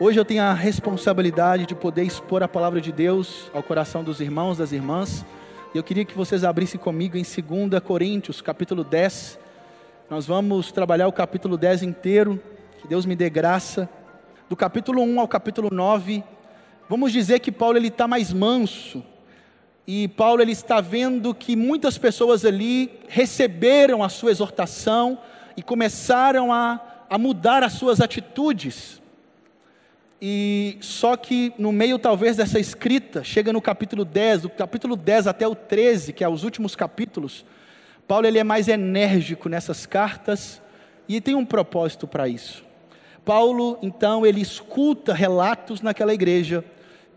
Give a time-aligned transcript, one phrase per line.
[0.00, 4.20] Hoje eu tenho a responsabilidade de poder expor a palavra de Deus ao coração dos
[4.20, 5.26] irmãos, das irmãs.
[5.74, 9.40] E eu queria que vocês abrissem comigo em 2 Coríntios, capítulo 10.
[10.08, 12.40] Nós vamos trabalhar o capítulo 10 inteiro.
[12.80, 13.88] Que Deus me dê graça.
[14.48, 16.22] Do capítulo 1 ao capítulo 9,
[16.88, 19.02] vamos dizer que Paulo ele está mais manso.
[19.84, 25.18] E Paulo ele está vendo que muitas pessoas ali receberam a sua exortação
[25.56, 26.80] e começaram a,
[27.10, 29.02] a mudar as suas atitudes.
[30.20, 35.28] E só que no meio talvez dessa escrita, chega no capítulo 10, do capítulo 10
[35.28, 37.44] até o 13, que é os últimos capítulos,
[38.06, 40.60] Paulo ele é mais enérgico nessas cartas
[41.08, 42.64] e tem um propósito para isso.
[43.24, 46.64] Paulo, então, ele escuta relatos naquela igreja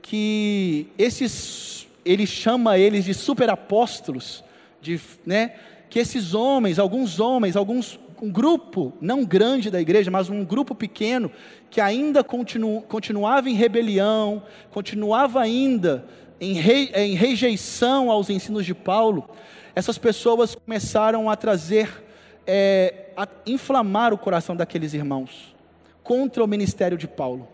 [0.02, 4.44] que esses ele chama eles de superapóstolos,
[4.82, 5.54] de, né,
[5.90, 10.76] que esses homens, alguns homens, alguns um grupo, não grande da igreja, mas um grupo
[10.76, 11.32] pequeno,
[11.70, 16.06] que ainda continu, continuava em rebelião, continuava ainda
[16.40, 19.30] em, em rejeição aos ensinos de Paulo,
[19.76, 22.04] essas pessoas começaram a trazer,
[22.46, 25.56] é, a inflamar o coração daqueles irmãos
[26.04, 27.48] contra o ministério de Paulo.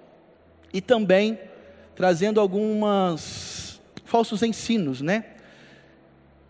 [0.74, 1.40] E também
[1.96, 5.26] trazendo alguns falsos ensinos, né?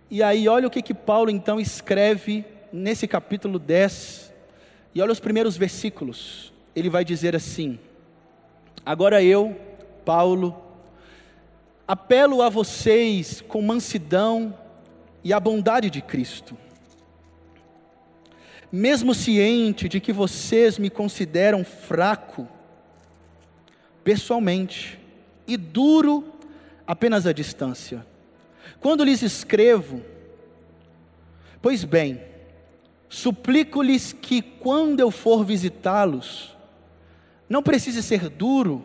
[0.09, 4.33] E aí, olha o que, que Paulo então escreve nesse capítulo 10,
[4.93, 7.79] e olha os primeiros versículos, ele vai dizer assim:
[8.85, 9.59] Agora eu,
[10.05, 10.59] Paulo,
[11.87, 14.57] apelo a vocês com mansidão
[15.23, 16.57] e a bondade de Cristo,
[18.71, 22.47] mesmo ciente de que vocês me consideram fraco,
[24.03, 24.99] pessoalmente,
[25.47, 26.33] e duro
[26.85, 28.05] apenas à distância.
[28.79, 30.01] Quando lhes escrevo,
[31.61, 32.21] pois bem,
[33.09, 36.55] Suplico-lhes que, quando eu for visitá-los,
[37.49, 38.83] não precise ser duro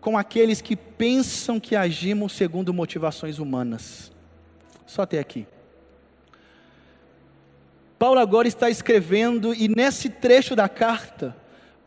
[0.00, 4.10] com aqueles que pensam que agimos segundo motivações humanas.
[4.86, 5.46] Só até aqui.
[7.98, 11.36] Paulo agora está escrevendo, e nesse trecho da carta,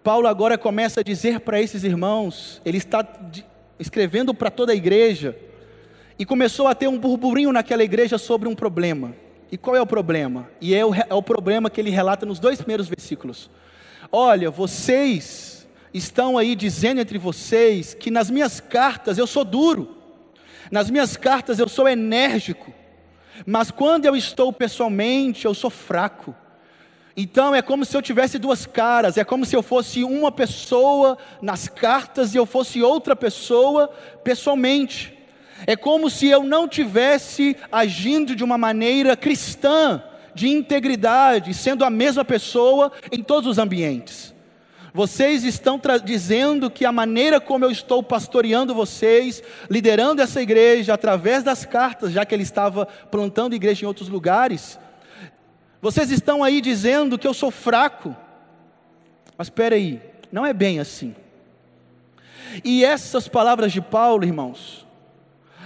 [0.03, 3.07] Paulo agora começa a dizer para esses irmãos, ele está
[3.79, 5.35] escrevendo para toda a igreja,
[6.17, 9.15] e começou a ter um burburinho naquela igreja sobre um problema.
[9.53, 10.49] E qual é o problema?
[10.59, 13.51] E é o, é o problema que ele relata nos dois primeiros versículos.
[14.11, 19.95] Olha, vocês estão aí dizendo entre vocês que nas minhas cartas eu sou duro,
[20.71, 22.73] nas minhas cartas eu sou enérgico,
[23.45, 26.35] mas quando eu estou pessoalmente eu sou fraco.
[27.15, 31.15] Então é como se eu tivesse duas caras, é como se eu fosse uma pessoa
[31.43, 33.87] nas cartas e eu fosse outra pessoa
[34.23, 35.15] pessoalmente.
[35.65, 40.03] É como se eu não tivesse agindo de uma maneira cristã,
[40.35, 44.33] de integridade, sendo a mesma pessoa em todos os ambientes.
[44.93, 51.43] Vocês estão dizendo que a maneira como eu estou pastoreando vocês, liderando essa igreja através
[51.43, 54.79] das cartas, já que ele estava plantando igreja em outros lugares,
[55.81, 58.15] vocês estão aí dizendo que eu sou fraco.
[59.35, 59.99] Mas espera aí,
[60.31, 61.15] não é bem assim.
[62.63, 64.85] E essas palavras de Paulo, irmãos,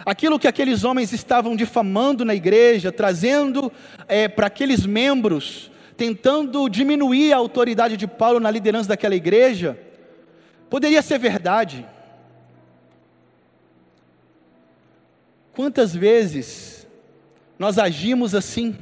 [0.07, 3.69] aquilo que aqueles homens estavam difamando na igreja, trazendo
[4.07, 9.77] é, para aqueles membros, tentando diminuir a autoridade de Paulo na liderança daquela igreja,
[10.69, 11.85] poderia ser verdade.
[15.51, 16.87] Quantas vezes
[17.59, 18.77] nós agimos assim?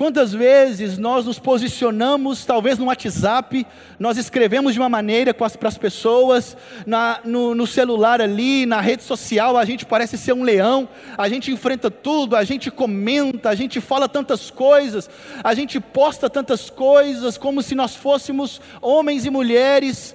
[0.00, 3.66] Quantas vezes nós nos posicionamos, talvez no WhatsApp,
[3.98, 6.56] nós escrevemos de uma maneira para as pessoas,
[6.86, 10.88] na, no, no, celular ali, na rede social, a gente parece ser um leão,
[11.18, 15.10] a gente enfrenta tudo, a gente comenta, a gente fala tantas coisas,
[15.44, 20.14] a gente posta tantas coisas, como se nós fôssemos homens e mulheres,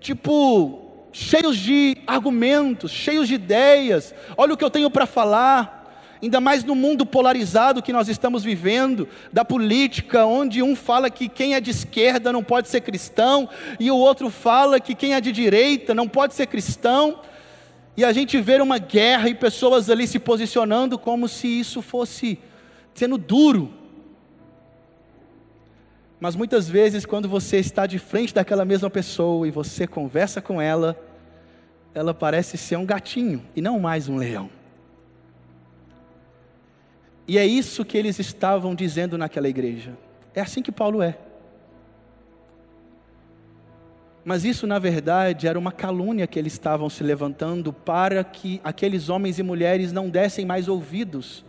[0.00, 5.77] tipo, cheios de argumentos, cheios de ideias, olha o que eu tenho para falar
[6.22, 11.28] ainda mais no mundo polarizado que nós estamos vivendo, da política, onde um fala que
[11.28, 13.48] quem é de esquerda não pode ser cristão,
[13.78, 17.20] e o outro fala que quem é de direita não pode ser cristão,
[17.96, 22.38] e a gente vê uma guerra e pessoas ali se posicionando como se isso fosse
[22.94, 23.72] sendo duro.
[26.20, 30.60] Mas muitas vezes, quando você está de frente daquela mesma pessoa e você conversa com
[30.60, 30.96] ela,
[31.94, 34.50] ela parece ser um gatinho e não mais um leão.
[37.28, 39.92] E é isso que eles estavam dizendo naquela igreja.
[40.34, 41.18] É assim que Paulo é.
[44.24, 49.10] Mas isso, na verdade, era uma calúnia que eles estavam se levantando para que aqueles
[49.10, 51.44] homens e mulheres não dessem mais ouvidos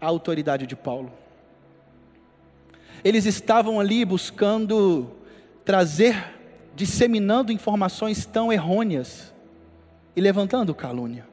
[0.00, 1.12] à autoridade de Paulo.
[3.04, 5.10] Eles estavam ali buscando
[5.64, 6.32] trazer
[6.76, 9.34] disseminando informações tão errôneas
[10.14, 11.26] e levantando calúnia.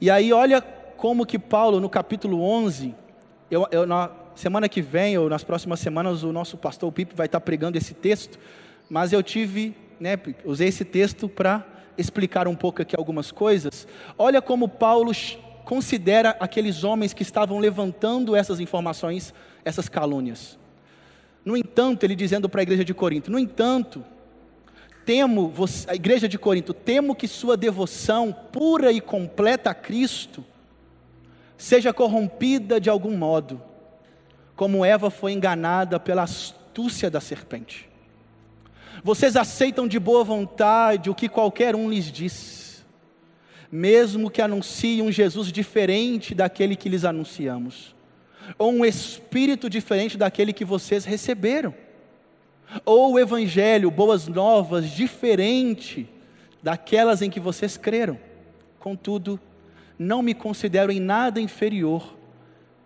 [0.00, 0.60] E aí, olha
[1.00, 2.94] como que Paulo, no capítulo 11,
[3.50, 7.24] eu, eu, na semana que vem, ou nas próximas semanas, o nosso pastor Pipe vai
[7.24, 8.38] estar pregando esse texto,
[8.86, 11.66] mas eu tive, né, usei esse texto para
[11.96, 13.88] explicar um pouco aqui algumas coisas.
[14.18, 15.10] Olha como Paulo
[15.64, 19.32] considera aqueles homens que estavam levantando essas informações,
[19.64, 20.58] essas calúnias.
[21.42, 24.04] No entanto, ele dizendo para a igreja de Corinto: No entanto,
[25.06, 25.50] temo,
[25.88, 30.44] a igreja de Corinto, temo que sua devoção pura e completa a Cristo
[31.60, 33.60] seja corrompida de algum modo,
[34.56, 37.86] como Eva foi enganada pela astúcia da serpente.
[39.04, 42.84] Vocês aceitam de boa vontade o que qualquer um lhes diz,
[43.70, 47.94] mesmo que anunciem um Jesus diferente daquele que lhes anunciamos,
[48.58, 51.74] ou um espírito diferente daquele que vocês receberam,
[52.86, 56.08] ou o evangelho, boas novas, diferente
[56.62, 58.18] daquelas em que vocês creram.
[58.78, 59.38] Contudo,
[60.00, 62.16] não me considero em nada inferior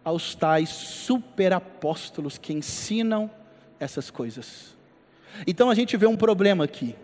[0.02, 3.30] aos tais superapóstolos que ensinam
[3.78, 4.74] essas coisas.
[5.46, 6.96] Então a gente vê um problema aqui.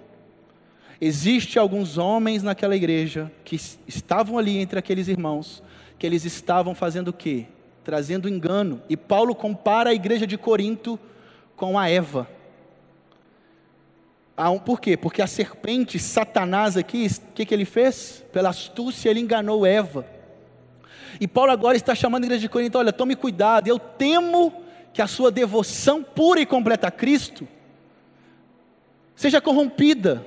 [1.00, 3.54] Existe alguns homens naquela igreja que
[3.86, 5.62] estavam ali entre aqueles irmãos,
[5.96, 7.46] que eles estavam fazendo o quê?
[7.84, 8.82] Trazendo engano.
[8.88, 10.98] E Paulo compara a igreja de Corinto
[11.54, 12.28] com a Eva.
[14.64, 14.96] Por quê?
[14.96, 18.24] Porque a serpente, Satanás aqui, o que, que ele fez?
[18.32, 20.06] Pela astúcia, ele enganou Eva.
[21.20, 24.52] E Paulo agora está chamando a igreja de Corinto: olha, tome cuidado, eu temo
[24.92, 27.46] que a sua devoção pura e completa a Cristo
[29.14, 30.24] seja corrompida.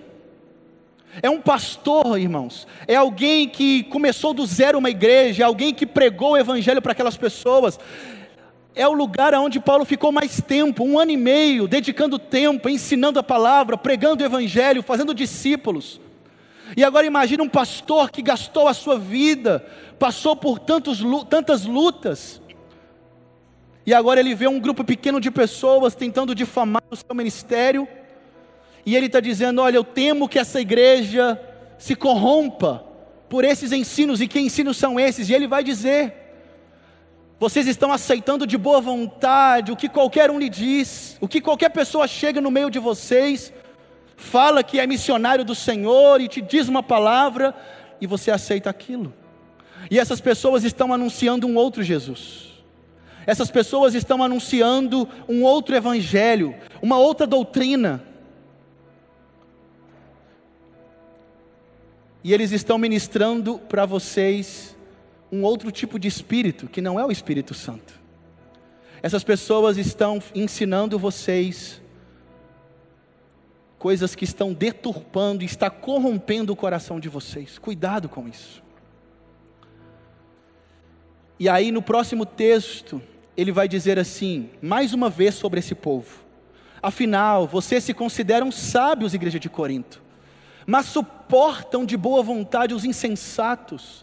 [1.22, 5.86] É um pastor, irmãos, é alguém que começou do zero uma igreja, é alguém que
[5.86, 7.80] pregou o evangelho para aquelas pessoas,
[8.76, 13.20] é o lugar onde Paulo ficou mais tempo, um ano e meio, dedicando tempo, ensinando
[13.20, 16.02] a palavra, pregando o evangelho, fazendo discípulos.
[16.76, 19.66] E agora imagine um pastor que gastou a sua vida,
[20.00, 22.42] passou por tantos, tantas lutas,
[23.86, 27.88] e agora ele vê um grupo pequeno de pessoas tentando difamar o seu ministério,
[28.86, 31.40] e ele está dizendo: Olha, eu temo que essa igreja
[31.78, 32.84] se corrompa
[33.30, 35.30] por esses ensinos, e que ensinos são esses?
[35.30, 36.23] E ele vai dizer:
[37.40, 41.70] vocês estão aceitando de boa vontade o que qualquer um lhe diz, o que qualquer
[41.70, 43.52] pessoa chega no meio de vocês,
[44.16, 47.54] fala que é missionário do Senhor e te diz uma palavra
[48.00, 49.14] e você aceita aquilo.
[49.92, 52.54] E essas pessoas estão anunciando um outro Jesus.
[53.26, 58.04] Essas pessoas estão anunciando um outro evangelho, uma outra doutrina.
[62.24, 64.73] E eles estão ministrando para vocês
[65.34, 68.00] um outro tipo de espírito, que não é o Espírito Santo.
[69.02, 71.82] Essas pessoas estão ensinando vocês
[73.80, 77.58] coisas que estão deturpando, está corrompendo o coração de vocês.
[77.58, 78.62] Cuidado com isso.
[81.40, 83.02] E aí no próximo texto,
[83.36, 86.24] ele vai dizer assim, mais uma vez sobre esse povo.
[86.80, 90.00] Afinal, vocês se consideram sábios, igreja de Corinto,
[90.68, 94.03] mas suportam de boa vontade os insensatos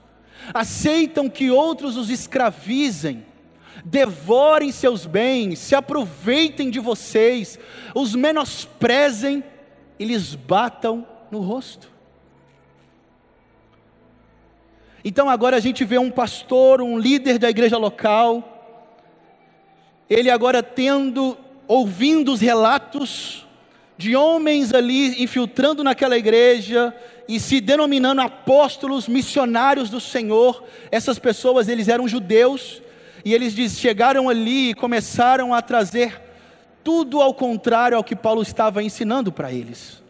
[0.52, 3.24] aceitam que outros os escravizem,
[3.84, 7.58] devorem seus bens, se aproveitem de vocês,
[7.94, 9.42] os menosprezem
[9.98, 11.90] e lhes batam no rosto.
[15.04, 18.58] Então agora a gente vê um pastor, um líder da igreja local,
[20.08, 23.46] ele agora tendo, ouvindo os relatos
[24.00, 26.96] de homens ali infiltrando naquela igreja
[27.28, 30.64] e se denominando apóstolos, missionários do Senhor.
[30.90, 32.80] Essas pessoas, eles eram judeus
[33.22, 36.18] e eles chegaram ali e começaram a trazer
[36.82, 40.02] tudo ao contrário ao que Paulo estava ensinando para eles.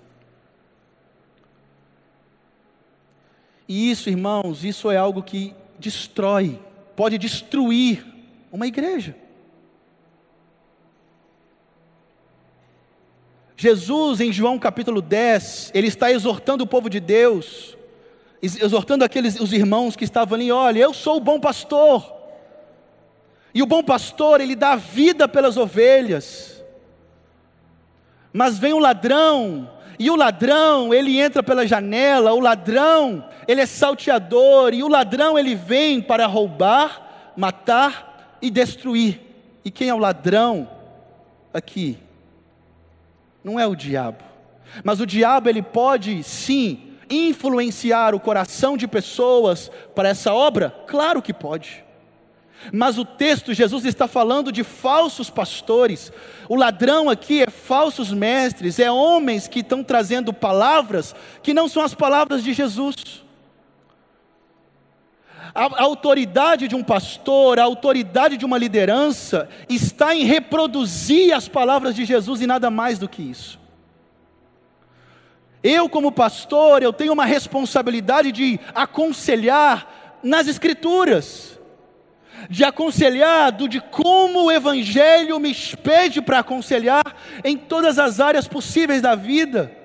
[3.69, 6.61] E isso, irmãos, isso é algo que destrói,
[6.95, 8.07] pode destruir
[8.53, 9.17] uma igreja.
[13.61, 17.77] Jesus, em João capítulo 10, ele está exortando o povo de Deus,
[18.41, 22.11] exortando aqueles os irmãos que estavam ali: olha, eu sou o bom pastor,
[23.53, 26.65] e o bom pastor, ele dá vida pelas ovelhas,
[28.33, 33.67] mas vem o ladrão, e o ladrão, ele entra pela janela, o ladrão, ele é
[33.67, 39.21] salteador, e o ladrão, ele vem para roubar, matar e destruir.
[39.63, 40.67] E quem é o ladrão
[41.53, 41.99] aqui?
[43.43, 44.25] Não é o diabo.
[44.85, 50.75] Mas o diabo ele pode sim influenciar o coração de pessoas para essa obra?
[50.87, 51.85] Claro que pode.
[52.73, 56.13] Mas o texto, Jesus está falando de falsos pastores.
[56.49, 61.83] O ladrão aqui é falsos mestres, é homens que estão trazendo palavras que não são
[61.83, 63.25] as palavras de Jesus.
[65.55, 71.95] A, autoridade de um pastor, a autoridade de uma liderança, está em reproduzir as palavras
[71.95, 73.59] de Jesus e nada mais do que isso.
[75.63, 81.59] Eu, como pastor, eu tenho uma responsabilidade de aconselhar nas Escrituras,
[82.49, 87.05] de aconselhar do, de como o Evangelho me pede para aconselhar
[87.45, 89.80] em todas as áreas possíveis da vida.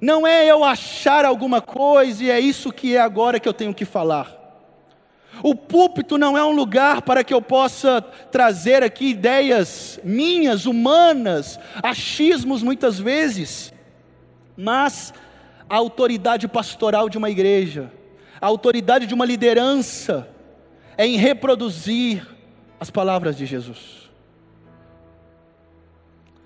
[0.00, 3.74] Não é eu achar alguma coisa e é isso que é agora que eu tenho
[3.74, 4.36] que falar.
[5.42, 11.58] O púlpito não é um lugar para que eu possa trazer aqui ideias minhas, humanas,
[11.82, 13.72] achismos muitas vezes,
[14.56, 15.12] mas
[15.68, 17.92] a autoridade pastoral de uma igreja,
[18.40, 20.28] a autoridade de uma liderança,
[20.96, 22.26] é em reproduzir
[22.80, 24.10] as palavras de Jesus,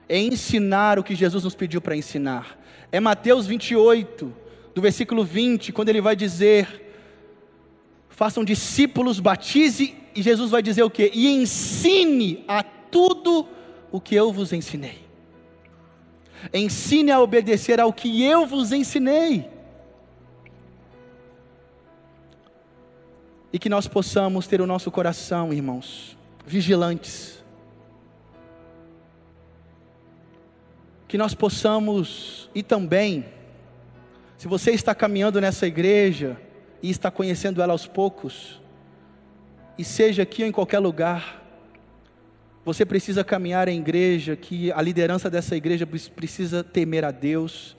[0.08, 2.59] é ensinar o que Jesus nos pediu para ensinar
[2.92, 4.32] é Mateus 28,
[4.74, 6.92] do versículo 20, quando ele vai dizer:
[8.08, 11.10] façam discípulos, batize, e Jesus vai dizer o que?
[11.14, 13.48] E ensine a tudo
[13.92, 14.98] o que eu vos ensinei.
[16.52, 19.48] Ensine a obedecer ao que eu vos ensinei.
[23.52, 26.16] E que nós possamos ter o nosso coração, irmãos,
[26.46, 27.39] vigilantes
[31.10, 33.24] que nós possamos, e também,
[34.38, 36.36] se você está caminhando nessa igreja
[36.80, 38.62] e está conhecendo ela aos poucos,
[39.76, 41.44] e seja aqui ou em qualquer lugar,
[42.64, 47.76] você precisa caminhar em igreja, que a liderança dessa igreja precisa temer a Deus,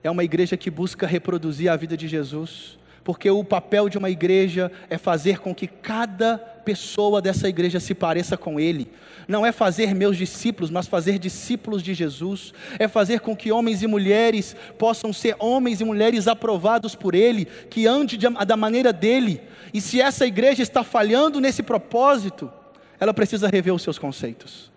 [0.00, 4.10] é uma igreja que busca reproduzir a vida de Jesus, porque o papel de uma
[4.10, 8.90] igreja é fazer com que cada pessoa dessa igreja se pareça com Ele.
[9.26, 12.52] Não é fazer meus discípulos, mas fazer discípulos de Jesus.
[12.78, 17.46] É fazer com que homens e mulheres possam ser homens e mulheres aprovados por Ele,
[17.46, 19.40] que ande da maneira dele.
[19.72, 22.52] E se essa igreja está falhando nesse propósito,
[22.98, 24.70] ela precisa rever os seus conceitos.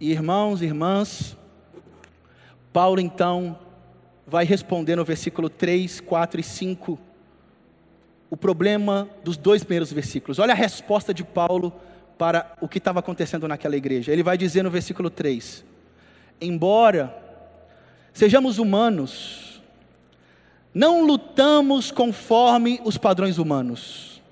[0.00, 1.36] Irmãos e irmãs,
[2.72, 3.58] Paulo então
[4.26, 6.98] vai responder no versículo 3, 4 e 5
[8.30, 10.38] o problema dos dois primeiros versículos.
[10.38, 11.72] Olha a resposta de Paulo
[12.18, 14.12] para o que estava acontecendo naquela igreja.
[14.12, 15.64] Ele vai dizer no versículo 3:
[16.40, 17.14] Embora
[18.12, 19.62] sejamos humanos,
[20.72, 24.22] não lutamos conforme os padrões humanos.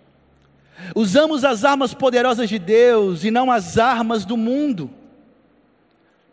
[0.97, 4.91] Usamos as armas poderosas de Deus e não as armas do mundo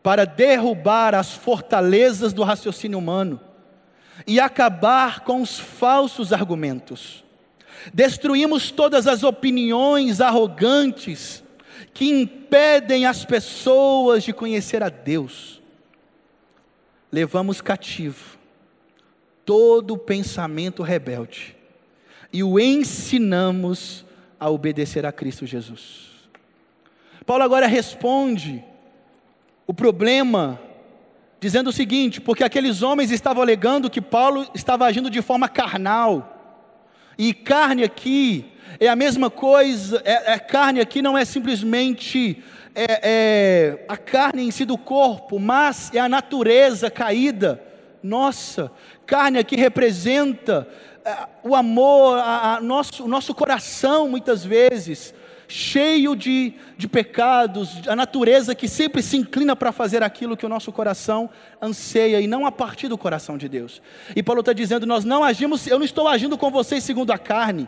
[0.01, 3.39] para derrubar as fortalezas do raciocínio humano
[4.25, 7.23] e acabar com os falsos argumentos.
[7.93, 11.43] Destruímos todas as opiniões arrogantes
[11.93, 15.61] que impedem as pessoas de conhecer a Deus.
[17.11, 18.37] Levamos cativo
[19.45, 21.55] todo pensamento rebelde
[22.31, 24.05] e o ensinamos
[24.39, 26.09] a obedecer a Cristo Jesus.
[27.25, 28.63] Paulo agora responde
[29.65, 30.59] o problema
[31.39, 36.35] dizendo o seguinte: porque aqueles homens estavam alegando que Paulo estava agindo de forma carnal
[37.17, 38.45] e carne aqui
[38.79, 42.41] é a mesma coisa, é, é carne aqui não é simplesmente
[42.73, 47.61] é, é, a carne em si do corpo, mas é a natureza caída.
[48.01, 48.71] Nossa,
[49.05, 50.65] carne aqui representa
[51.03, 55.13] é, o amor, a, a nosso, o nosso coração, muitas vezes,
[55.49, 60.49] cheio de, de pecados, a natureza que sempre se inclina para fazer aquilo que o
[60.49, 61.29] nosso coração
[61.59, 63.81] anseia e não a partir do coração de Deus.
[64.15, 67.17] E Paulo está dizendo: nós não agimos, eu não estou agindo com vocês segundo a
[67.17, 67.67] carne.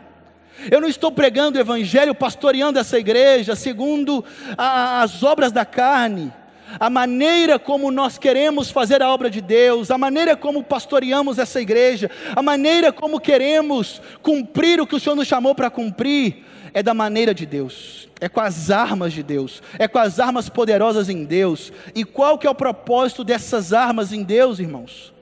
[0.70, 4.24] Eu não estou pregando o evangelho, pastoreando essa igreja segundo
[4.56, 6.32] a, as obras da carne
[6.80, 11.60] a maneira como nós queremos fazer a obra de Deus, a maneira como pastoreamos essa
[11.60, 16.82] igreja, a maneira como queremos cumprir o que o Senhor nos chamou para cumprir, é
[16.82, 21.08] da maneira de Deus, é com as armas de Deus, é com as armas poderosas
[21.08, 21.72] em Deus.
[21.94, 25.12] E qual que é o propósito dessas armas em Deus, irmãos?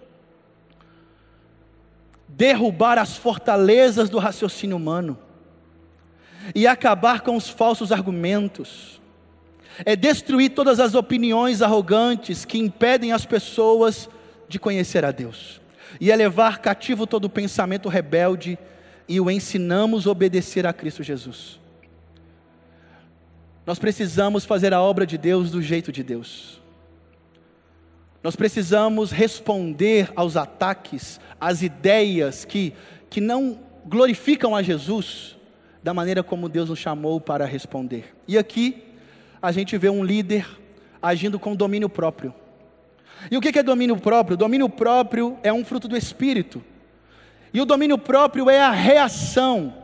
[2.28, 5.18] Derrubar as fortalezas do raciocínio humano
[6.54, 9.00] e acabar com os falsos argumentos.
[9.84, 14.08] É destruir todas as opiniões arrogantes que impedem as pessoas
[14.48, 15.60] de conhecer a Deus.
[16.00, 18.58] E é levar cativo todo pensamento rebelde
[19.10, 21.58] e o ensinamos a obedecer a Cristo Jesus.
[23.66, 26.62] Nós precisamos fazer a obra de Deus do jeito de Deus.
[28.22, 32.72] Nós precisamos responder aos ataques, às ideias que,
[33.10, 35.36] que não glorificam a Jesus
[35.82, 38.14] da maneira como Deus nos chamou para responder.
[38.28, 38.80] E aqui
[39.42, 40.46] a gente vê um líder
[41.02, 42.32] agindo com domínio próprio.
[43.28, 44.36] E o que é domínio próprio?
[44.36, 46.62] Domínio próprio é um fruto do Espírito.
[47.52, 49.74] E o domínio próprio é a reação.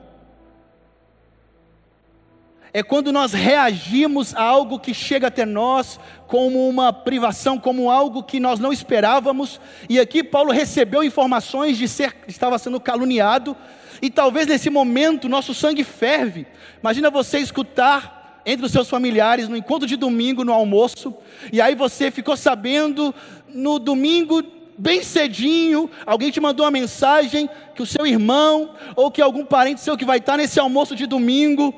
[2.72, 8.22] É quando nós reagimos a algo que chega até nós como uma privação, como algo
[8.22, 9.58] que nós não esperávamos.
[9.88, 13.56] E aqui Paulo recebeu informações de ser estava sendo caluniado,
[14.02, 16.46] e talvez nesse momento nosso sangue ferve.
[16.82, 21.14] Imagina você escutar entre os seus familiares no encontro de domingo no almoço,
[21.50, 23.14] e aí você ficou sabendo
[23.48, 24.42] no domingo
[24.78, 29.80] bem cedinho, alguém te mandou uma mensagem que o seu irmão ou que algum parente
[29.80, 31.74] seu que vai estar nesse almoço de domingo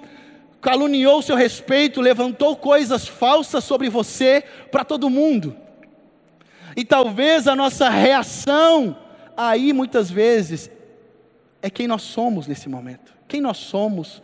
[0.61, 5.57] caluniou o seu respeito, levantou coisas falsas sobre você para todo mundo.
[6.77, 8.97] E talvez a nossa reação
[9.37, 10.71] aí muitas vezes
[11.63, 14.23] é quem nós somos nesse momento, quem nós somos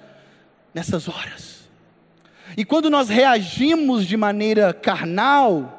[0.73, 1.65] nessas horas.
[2.57, 5.74] E quando nós reagimos de maneira carnal,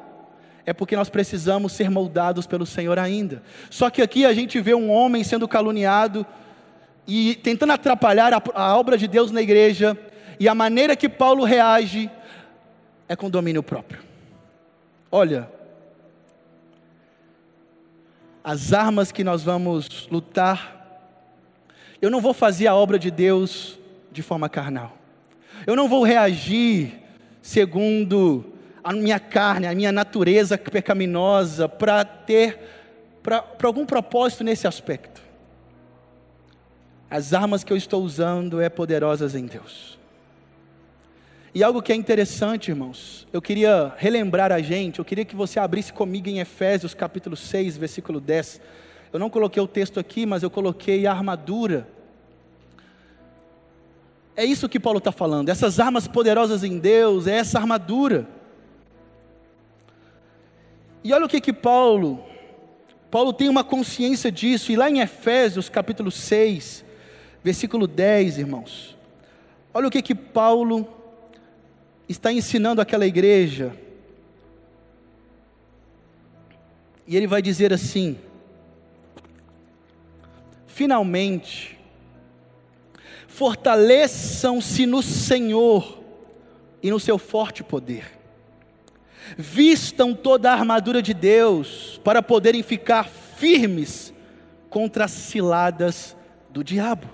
[0.66, 3.40] é porque nós precisamos ser moldados pelo Senhor ainda.
[3.70, 6.26] Só que aqui a gente vê um homem sendo caluniado
[7.06, 9.96] e tentando atrapalhar a, a obra de Deus na igreja,
[10.40, 12.10] e a maneira que Paulo reage
[13.08, 14.00] é com domínio próprio.
[15.10, 15.48] Olha,
[18.42, 21.00] as armas que nós vamos lutar,
[22.02, 23.78] eu não vou fazer a obra de Deus
[24.10, 24.98] de forma carnal.
[25.64, 27.00] Eu não vou reagir
[27.40, 28.55] segundo
[28.86, 32.56] a minha carne, a minha natureza pecaminosa, para ter,
[33.20, 35.20] para algum propósito nesse aspecto.
[37.10, 39.98] As armas que eu estou usando é poderosas em Deus.
[41.52, 45.58] E algo que é interessante, irmãos, eu queria relembrar a gente, eu queria que você
[45.58, 48.60] abrisse comigo em Efésios capítulo 6, versículo 10.
[49.12, 51.88] Eu não coloquei o texto aqui, mas eu coloquei a armadura.
[54.36, 58.35] É isso que Paulo está falando, essas armas poderosas em Deus, é essa armadura.
[61.06, 62.20] E olha o que que Paulo,
[63.08, 66.84] Paulo tem uma consciência disso, e lá em Efésios capítulo 6,
[67.44, 68.96] versículo 10, irmãos,
[69.72, 70.84] olha o que que Paulo
[72.08, 73.72] está ensinando aquela igreja,
[77.06, 78.18] e ele vai dizer assim:
[80.66, 81.78] finalmente,
[83.28, 86.02] fortaleçam-se no Senhor
[86.82, 88.15] e no seu forte poder
[89.36, 94.12] vistam toda a armadura de Deus para poderem ficar firmes
[94.68, 96.16] contra as ciladas
[96.50, 97.08] do diabo.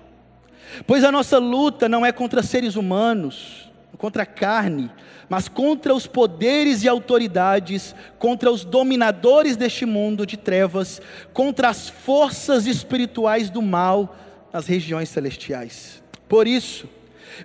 [0.87, 4.91] Pois a nossa luta não é contra seres humanos, contra a carne,
[5.29, 11.01] mas contra os poderes e autoridades, contra os dominadores deste mundo de trevas,
[11.33, 14.17] contra as forças espirituais do mal
[14.53, 16.03] nas regiões celestiais.
[16.29, 16.89] Por isso,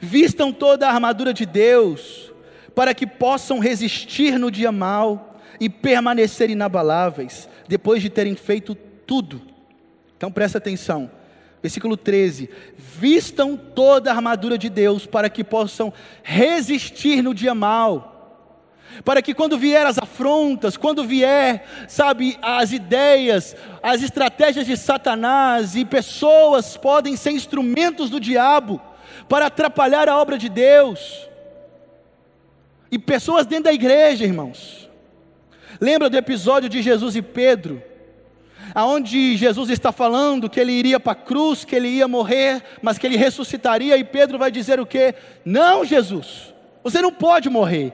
[0.01, 2.26] vistam toda a armadura de Deus,
[2.77, 9.41] para que possam resistir no dia mal e permanecer inabaláveis, depois de terem feito tudo.
[10.15, 11.09] Então presta atenção.
[11.59, 18.45] Versículo 13: Vistam toda a armadura de Deus para que possam resistir no dia mal,
[19.03, 25.75] para que quando vier as afrontas, quando vier, sabe, as ideias, as estratégias de Satanás
[25.75, 28.79] e pessoas podem ser instrumentos do diabo
[29.27, 31.26] para atrapalhar a obra de Deus,
[32.91, 34.89] e pessoas dentro da igreja, irmãos.
[35.79, 37.81] Lembra do episódio de Jesus e Pedro?
[38.73, 42.97] Aonde Jesus está falando que ele iria para a cruz, que ele ia morrer, mas
[42.97, 45.15] que ele ressuscitaria, e Pedro vai dizer o que?
[45.45, 47.93] Não, Jesus, você não pode morrer.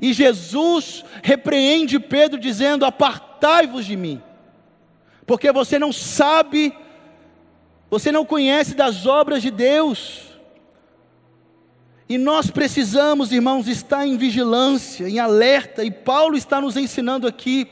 [0.00, 4.22] E Jesus repreende Pedro, dizendo: Apartai-vos de mim,
[5.26, 6.74] porque você não sabe,
[7.90, 10.31] você não conhece das obras de Deus.
[12.08, 17.68] E nós precisamos, irmãos, estar em vigilância, em alerta, e Paulo está nos ensinando aqui,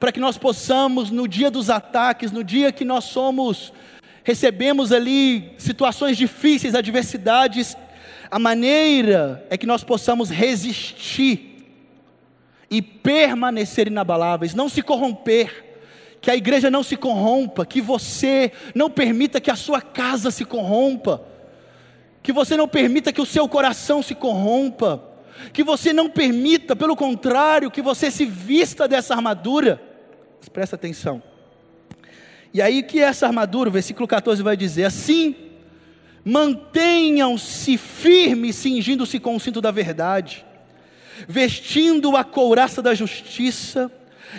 [0.00, 3.72] para que nós possamos, no dia dos ataques, no dia que nós somos,
[4.24, 7.76] recebemos ali situações difíceis, adversidades,
[8.30, 11.64] a maneira é que nós possamos resistir
[12.68, 15.64] e permanecer inabaláveis, não se corromper,
[16.20, 20.44] que a igreja não se corrompa, que você não permita que a sua casa se
[20.44, 21.22] corrompa
[22.26, 25.00] que você não permita que o seu coração se corrompa,
[25.52, 29.80] que você não permita, pelo contrário, que você se vista dessa armadura.
[30.40, 31.22] Mas presta atenção.
[32.52, 33.68] E aí, que é essa armadura?
[33.68, 35.36] O versículo 14 vai dizer: assim,
[36.24, 40.44] mantenham-se firmes, cingindo-se com o cinto da verdade,
[41.28, 43.88] vestindo a couraça da justiça,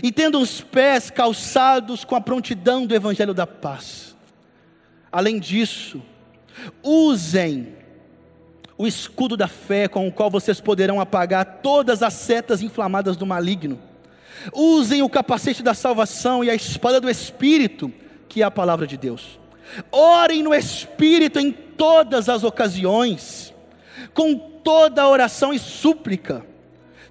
[0.04, 4.14] e tendo os pés calçados com a prontidão do evangelho da paz.
[5.10, 6.04] Além disso,
[6.84, 7.77] Usem
[8.78, 13.26] o escudo da fé com o qual vocês poderão apagar todas as setas inflamadas do
[13.26, 13.80] maligno.
[14.54, 17.92] Usem o capacete da salvação e a espada do Espírito,
[18.30, 19.40] que é a palavra de Deus.
[19.92, 23.54] Orem no Espírito em todas as ocasiões,
[24.14, 26.46] com toda oração e súplica.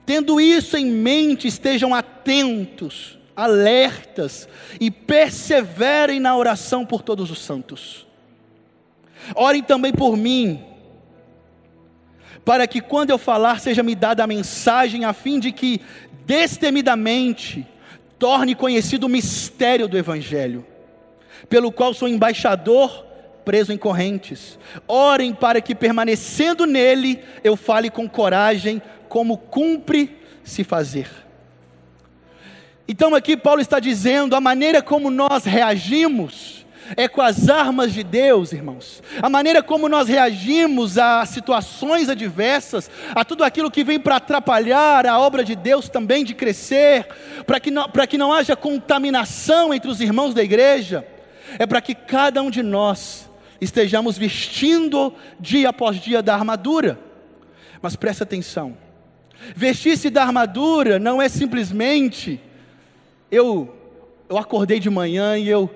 [0.05, 4.48] Tendo isso em mente, estejam atentos, alertas
[4.81, 8.07] e perseverem na oração por todos os santos.
[9.35, 10.76] Orem também por mim
[12.47, 15.81] para que quando eu falar seja me dada a mensagem, a fim de que
[16.25, 17.67] destemidamente
[18.21, 20.65] torne conhecido o mistério do Evangelho,
[21.49, 23.05] pelo qual sou embaixador
[23.45, 24.61] preso em correntes.
[24.87, 31.09] Orem para que permanecendo nele eu fale com coragem, como cumpre se fazer.
[32.87, 38.05] Então aqui Paulo está dizendo a maneira como nós reagimos é com as armas de
[38.05, 39.03] Deus, irmãos.
[39.22, 45.07] A maneira como nós reagimos a situações adversas, a tudo aquilo que vem para atrapalhar
[45.07, 47.07] a obra de Deus também de crescer,
[47.46, 51.07] para que, não, que não haja contaminação entre os irmãos da igreja,
[51.59, 53.29] é para que cada um de nós
[53.61, 56.99] estejamos vestindo dia após dia da armadura.
[57.81, 58.77] Mas presta atenção:
[59.55, 62.40] vestir-se da armadura não é simplesmente
[63.31, 63.75] eu,
[64.29, 65.70] eu acordei de manhã e eu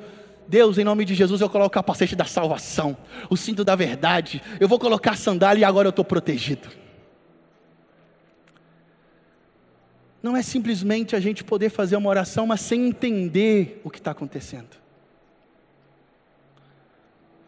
[0.51, 2.97] Deus, em nome de Jesus, eu coloco o capacete da salvação,
[3.31, 6.69] o cinto da verdade, eu vou colocar a sandália e agora eu estou protegido.
[10.21, 14.11] Não é simplesmente a gente poder fazer uma oração, mas sem entender o que está
[14.11, 14.77] acontecendo.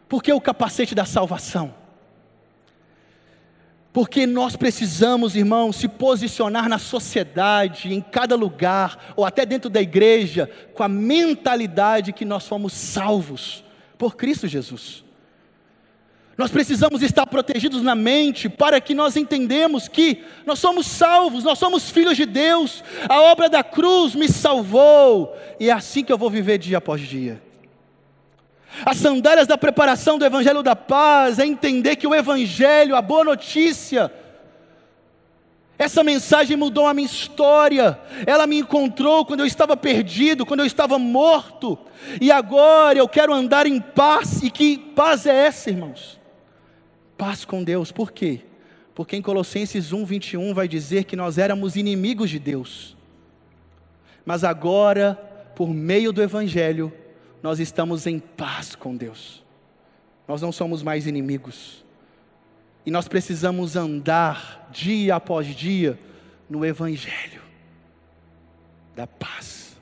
[0.07, 1.75] Por que o capacete da salvação?
[3.93, 9.79] Porque nós precisamos, irmão, se posicionar na sociedade, em cada lugar, ou até dentro da
[9.79, 13.63] igreja, com a mentalidade que nós fomos salvos
[13.95, 15.03] por Cristo Jesus.
[16.35, 21.59] Nós precisamos estar protegidos na mente para que nós entendemos que nós somos salvos, nós
[21.59, 26.17] somos filhos de Deus, a obra da cruz me salvou, e é assim que eu
[26.17, 27.39] vou viver dia após dia.
[28.85, 33.23] As sandálias da preparação do Evangelho da Paz é entender que o Evangelho, a boa
[33.23, 34.11] notícia,
[35.77, 37.99] essa mensagem mudou a minha história.
[38.25, 41.77] Ela me encontrou quando eu estava perdido, quando eu estava morto.
[42.21, 44.41] E agora eu quero andar em paz.
[44.41, 46.19] E que paz é essa, irmãos?
[47.17, 47.91] Paz com Deus.
[47.91, 48.41] Por quê?
[48.95, 52.95] Porque em Colossenses 1, 21 vai dizer que nós éramos inimigos de Deus.
[54.25, 55.15] Mas agora,
[55.55, 56.93] por meio do Evangelho,
[57.43, 59.43] nós estamos em paz com Deus.
[60.25, 61.83] Nós não somos mais inimigos.
[62.85, 65.99] E nós precisamos andar dia após dia
[66.49, 67.41] no Evangelho
[68.95, 69.75] da paz.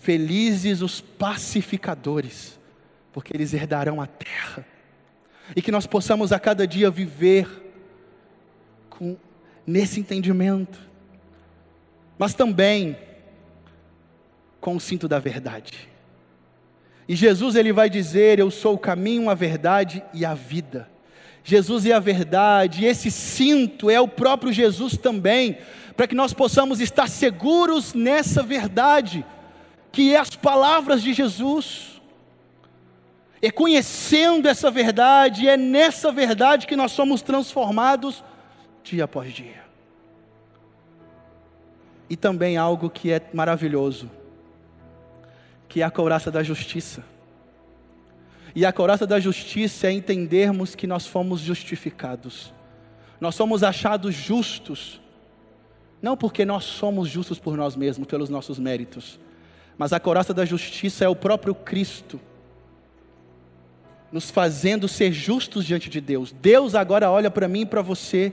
[0.00, 2.58] Felizes os pacificadores,
[3.12, 4.64] porque eles herdarão a terra.
[5.54, 7.46] E que nós possamos a cada dia viver
[8.88, 9.16] com,
[9.66, 10.80] nesse entendimento,
[12.18, 12.96] mas também
[14.58, 15.91] com o cinto da verdade
[17.12, 20.88] e Jesus ele vai dizer: Eu sou o caminho, a verdade e a vida.
[21.44, 25.58] Jesus é a verdade, esse cinto é o próprio Jesus também,
[25.94, 29.26] para que nós possamos estar seguros nessa verdade,
[29.92, 32.00] que é as palavras de Jesus.
[33.42, 38.24] É conhecendo essa verdade, é nessa verdade que nós somos transformados
[38.82, 39.62] dia após dia.
[42.08, 44.21] E também algo que é maravilhoso
[45.72, 47.02] que é a couraça da justiça.
[48.54, 52.52] E a couraça da justiça é entendermos que nós fomos justificados.
[53.18, 55.00] Nós somos achados justos,
[56.02, 59.18] não porque nós somos justos por nós mesmos, pelos nossos méritos,
[59.78, 62.20] mas a couraça da justiça é o próprio Cristo,
[64.12, 66.32] nos fazendo ser justos diante de Deus.
[66.32, 68.30] Deus agora olha para mim e para você,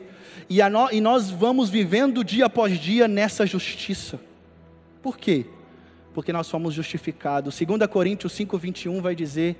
[0.49, 4.19] e, no, e nós vamos vivendo dia após dia nessa justiça.
[5.01, 5.45] Por quê?
[6.19, 7.57] Porque nós fomos justificados.
[7.57, 9.55] 2 Coríntios 5, 21 vai dizer: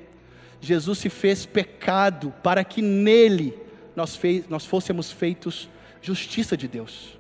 [0.60, 3.58] Jesus se fez pecado para que nele
[3.96, 5.70] nós, fez, nós fôssemos feitos
[6.02, 7.18] justiça de Deus.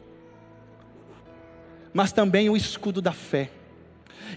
[1.93, 3.49] Mas também o escudo da fé.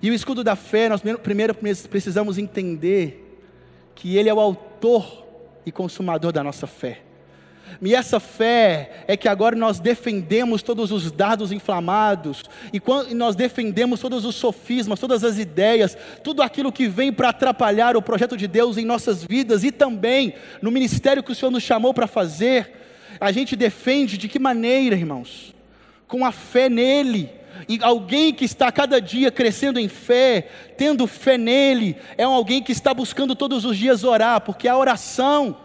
[0.01, 1.53] E o escudo da fé, nós primeiro
[1.91, 3.43] precisamos entender
[3.97, 5.27] que ele é o autor
[5.67, 7.03] e consumador da nossa fé.
[7.81, 12.81] E essa fé é que agora nós defendemos todos os dados inflamados, e
[13.14, 18.03] nós defendemos todos os sofismas, todas as ideias, tudo aquilo que vem para atrapalhar o
[18.03, 21.92] projeto de Deus em nossas vidas e também no ministério que o Senhor nos chamou
[21.92, 22.72] para fazer,
[23.20, 25.55] a gente defende de que maneira, irmãos?
[26.07, 27.31] Com a fé nele.
[27.68, 32.72] E alguém que está cada dia crescendo em fé, tendo fé nele, é alguém que
[32.72, 35.57] está buscando todos os dias orar, porque a oração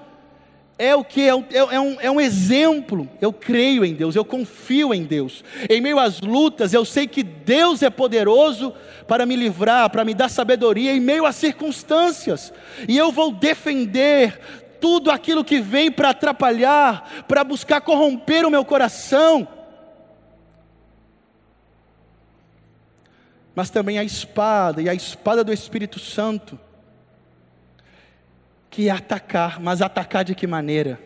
[0.80, 1.28] é o que?
[1.28, 3.10] É um, é, um, é um exemplo.
[3.20, 5.44] Eu creio em Deus, eu confio em Deus.
[5.68, 8.74] Em meio às lutas, eu sei que Deus é poderoso
[9.08, 12.54] para me livrar, para me dar sabedoria em meio às circunstâncias.
[12.88, 14.40] E eu vou defender
[14.80, 19.48] tudo aquilo que vem para atrapalhar, para buscar corromper o meu coração.
[23.56, 26.67] Mas também a espada, e a espada do Espírito Santo
[28.78, 31.02] que atacar, mas atacar de que maneira?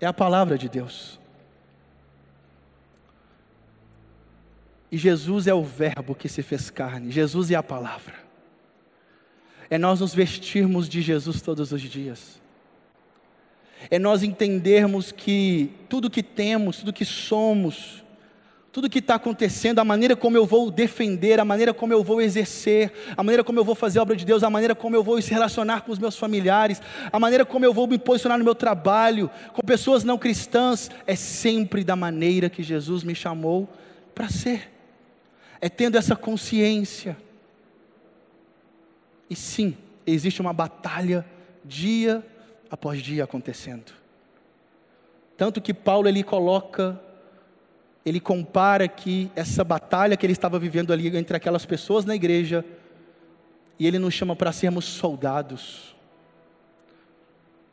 [0.00, 1.20] É a palavra de Deus.
[4.90, 8.14] E Jesus é o Verbo que se fez carne, Jesus é a palavra.
[9.70, 12.42] É nós nos vestirmos de Jesus todos os dias.
[13.88, 18.04] É nós entendermos que tudo que temos, tudo que somos,
[18.76, 22.20] tudo que está acontecendo, a maneira como eu vou defender, a maneira como eu vou
[22.20, 25.02] exercer, a maneira como eu vou fazer a obra de Deus, a maneira como eu
[25.02, 28.44] vou se relacionar com os meus familiares, a maneira como eu vou me posicionar no
[28.44, 33.66] meu trabalho, com pessoas não cristãs, é sempre da maneira que Jesus me chamou
[34.14, 34.70] para ser.
[35.58, 37.16] É tendo essa consciência.
[39.30, 39.74] E sim,
[40.06, 41.24] existe uma batalha
[41.64, 42.22] dia
[42.70, 43.94] após dia acontecendo.
[45.34, 47.05] Tanto que Paulo ele coloca
[48.06, 52.64] ele compara que essa batalha que ele estava vivendo ali entre aquelas pessoas na igreja,
[53.80, 55.96] e ele nos chama para sermos soldados.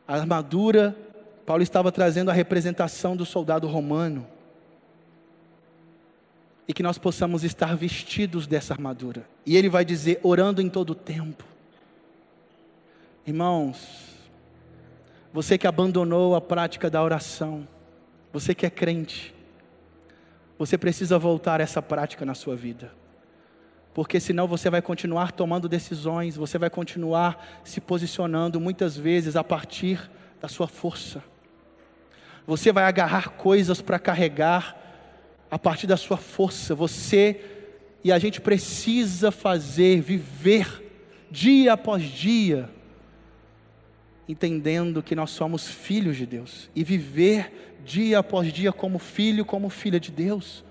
[0.07, 0.97] A armadura,
[1.45, 4.25] Paulo estava trazendo a representação do soldado romano.
[6.67, 9.27] E que nós possamos estar vestidos dessa armadura.
[9.45, 11.43] E ele vai dizer, orando em todo o tempo.
[13.25, 14.07] Irmãos,
[15.31, 17.67] você que abandonou a prática da oração,
[18.31, 19.32] você que é crente,
[20.65, 22.89] você precisa voltar essa prática na sua vida.
[23.93, 29.43] Porque senão você vai continuar tomando decisões, você vai continuar se posicionando muitas vezes a
[29.43, 31.21] partir da sua força.
[32.47, 34.77] Você vai agarrar coisas para carregar
[35.51, 36.73] a partir da sua força.
[36.73, 37.41] Você
[38.01, 40.81] e a gente precisa fazer, viver
[41.29, 42.69] dia após dia,
[44.27, 49.69] entendendo que nós somos filhos de Deus e viver dia após dia como filho, como
[49.69, 50.63] filha de Deus.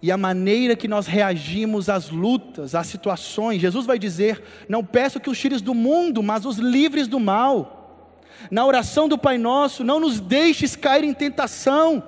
[0.00, 5.20] E a maneira que nós reagimos às lutas, às situações, Jesus vai dizer: Não peço
[5.20, 8.20] que os tires do mundo, mas os livres do mal.
[8.50, 12.02] Na oração do Pai Nosso, não nos deixes cair em tentação,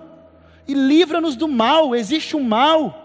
[0.67, 3.04] e livra-nos do mal, existe um mal.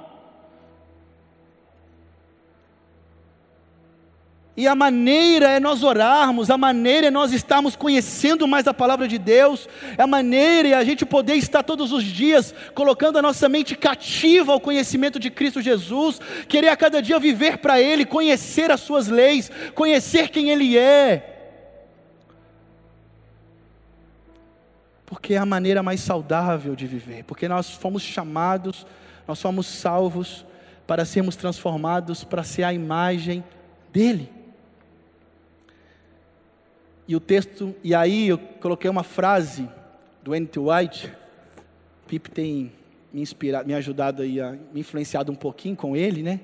[4.59, 9.07] E a maneira é nós orarmos, a maneira é nós estarmos conhecendo mais a palavra
[9.07, 13.47] de Deus, a maneira é a gente poder estar todos os dias colocando a nossa
[13.47, 16.19] mente cativa ao conhecimento de Cristo Jesus,
[16.49, 21.55] querer a cada dia viver para Ele, conhecer as Suas leis, conhecer quem Ele é.
[25.05, 28.85] Porque é a maneira mais saudável de viver, porque nós fomos chamados,
[29.25, 30.45] nós fomos salvos
[30.85, 33.41] para sermos transformados, para ser a imagem
[33.93, 34.38] dEle.
[37.09, 39.67] E o texto, e aí eu coloquei uma frase
[40.21, 40.59] do N.T.
[40.59, 41.11] White,
[42.07, 42.71] Pip tem
[43.11, 46.39] me inspirado, me ajudado aí, a, me influenciado um pouquinho com ele, né?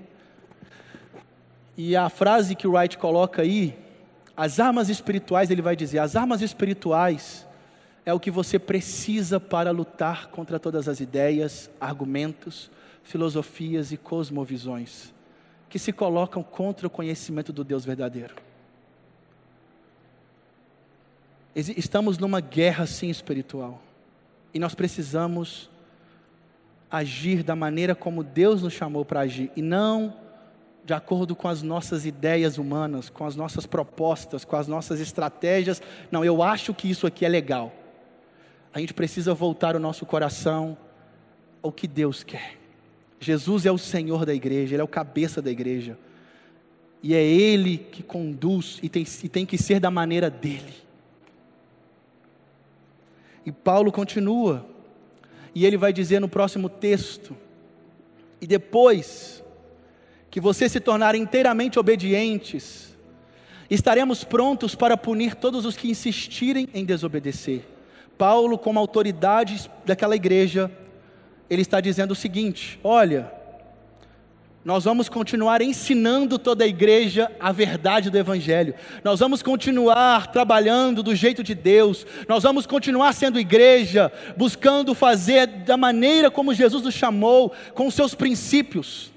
[1.78, 3.78] E a frase que o Wright coloca aí,
[4.36, 7.47] as armas espirituais, ele vai dizer, as armas espirituais
[8.04, 12.71] é o que você precisa para lutar contra todas as ideias, argumentos,
[13.04, 15.13] filosofias e cosmovisões
[15.69, 18.44] que se colocam contra o conhecimento do Deus verdadeiro.
[21.55, 23.81] Estamos numa guerra sim espiritual.
[24.53, 25.69] E nós precisamos
[26.91, 30.13] agir da maneira como Deus nos chamou para agir e não
[30.85, 35.81] de acordo com as nossas ideias humanas, com as nossas propostas, com as nossas estratégias.
[36.11, 37.73] Não, eu acho que isso aqui é legal.
[38.71, 40.77] A gente precisa voltar o nosso coração
[41.63, 42.57] ao que Deus quer.
[43.19, 45.97] Jesus é o Senhor da igreja, Ele é o cabeça da igreja.
[47.01, 50.85] E é Ele que conduz e tem, e tem que ser da maneira dEle.
[53.45, 54.65] E Paulo continua,
[55.53, 57.36] e ele vai dizer no próximo texto:
[58.41, 59.43] e depois
[60.29, 62.95] que vocês se tornarem inteiramente obedientes,
[63.69, 67.62] estaremos prontos para punir todos os que insistirem em desobedecer.
[68.17, 70.71] Paulo, como autoridade daquela igreja,
[71.49, 73.31] ele está dizendo o seguinte: olha,
[74.65, 78.73] nós vamos continuar ensinando toda a igreja a verdade do Evangelho.
[79.04, 82.04] Nós vamos continuar trabalhando do jeito de Deus.
[82.28, 88.15] Nós vamos continuar sendo igreja, buscando fazer da maneira como Jesus nos chamou, com seus
[88.15, 89.13] princípios.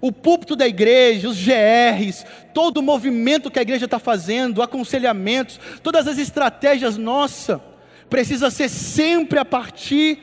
[0.00, 5.60] O púlpito da igreja, os GRs, todo o movimento que a igreja está fazendo, aconselhamentos,
[5.82, 7.60] todas as estratégias nossas,
[8.08, 10.20] precisa ser sempre a partir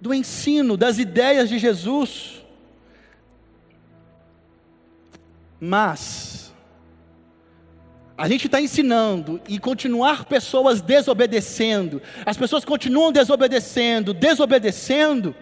[0.00, 2.37] do ensino, das ideias de Jesus.
[5.60, 6.52] Mas,
[8.16, 15.34] a gente está ensinando e continuar pessoas desobedecendo, as pessoas continuam desobedecendo, desobedecendo,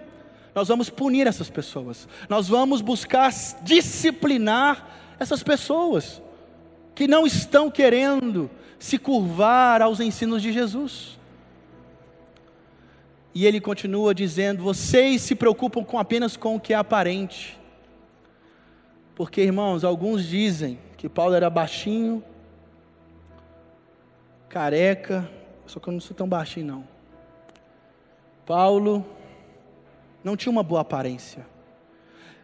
[0.55, 3.31] nós vamos punir essas pessoas, nós vamos buscar
[3.63, 6.23] disciplinar essas pessoas
[6.95, 11.19] que não estão querendo se curvar aos ensinos de Jesus.
[13.35, 17.59] E ele continua dizendo: vocês se preocupam com apenas com o que é aparente.
[19.17, 22.23] Porque, irmãos, alguns dizem que Paulo era baixinho,
[24.47, 25.27] careca,
[25.67, 26.89] só que eu não sou tão baixinho, não.
[28.45, 29.07] Paulo
[30.23, 31.47] não tinha uma boa aparência.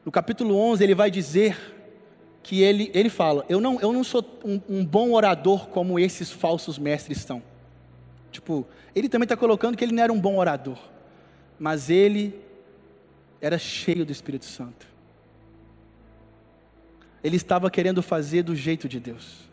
[0.03, 1.59] No capítulo 11, ele vai dizer
[2.43, 6.33] que ele, ele fala: Eu não, eu não sou um, um bom orador como esses
[6.33, 7.43] falsos mestres são.
[8.31, 10.79] Tipo, ele também está colocando que ele não era um bom orador,
[11.61, 12.35] mas ele
[13.43, 14.92] era cheio do Espírito Santo.
[17.23, 19.51] Ele estava querendo fazer do jeito de Deus.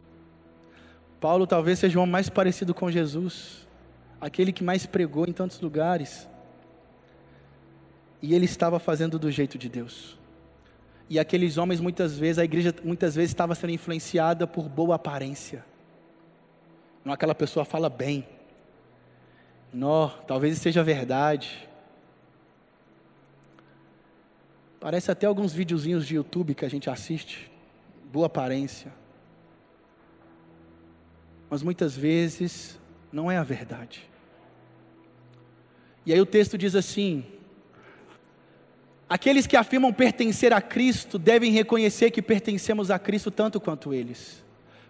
[1.19, 3.67] Paulo talvez seja o homem mais parecido com Jesus,
[4.19, 6.27] aquele que mais pregou em tantos lugares.
[8.21, 10.17] E ele estava fazendo do jeito de Deus.
[11.09, 15.65] E aqueles homens muitas vezes, a igreja muitas vezes estava sendo influenciada por boa aparência.
[17.03, 18.25] Não aquela pessoa fala bem,
[19.71, 21.67] Nó, talvez seja verdade.
[24.79, 27.51] Parece até alguns videozinhos de YouTube que a gente assiste.
[28.11, 28.91] Boa aparência.
[31.49, 32.79] Mas muitas vezes
[33.11, 34.09] não é a verdade.
[36.05, 37.23] E aí o texto diz assim:
[39.07, 44.43] Aqueles que afirmam pertencer a Cristo devem reconhecer que pertencemos a Cristo tanto quanto eles.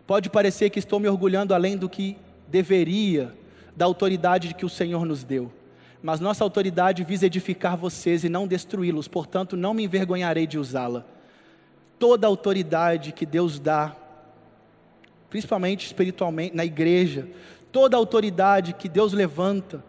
[0.08, 3.34] Pode parecer que estou me orgulhando além do que deveria
[3.76, 5.52] da autoridade que o Senhor nos deu.
[6.02, 11.06] Mas nossa autoridade visa edificar vocês e não destruí-los, portanto, não me envergonharei de usá-la.
[12.00, 13.96] Toda a autoridade que Deus dá,
[15.30, 17.28] principalmente espiritualmente, na igreja,
[17.72, 19.84] toda a autoridade que Deus levanta,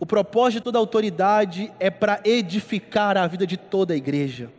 [0.00, 4.50] o propósito de toda autoridade é para edificar a vida de toda a igreja.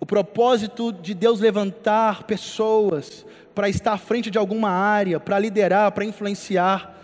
[0.00, 5.90] O propósito de Deus levantar pessoas para estar à frente de alguma área, para liderar,
[5.90, 6.97] para influenciar,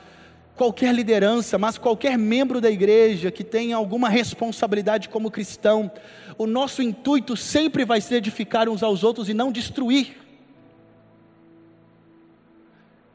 [0.57, 5.91] qualquer liderança, mas qualquer membro da igreja que tenha alguma responsabilidade como cristão,
[6.39, 10.17] o nosso intuito sempre vai ser edificar uns aos outros e não destruir.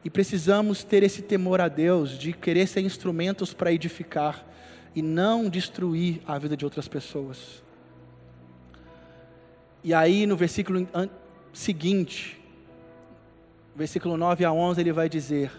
[0.03, 4.45] E precisamos ter esse temor a Deus, de querer ser instrumentos para edificar
[4.95, 7.63] e não destruir a vida de outras pessoas.
[9.83, 10.87] E aí no versículo
[11.53, 12.39] seguinte,
[13.75, 15.51] versículo 9 a 11, ele vai dizer: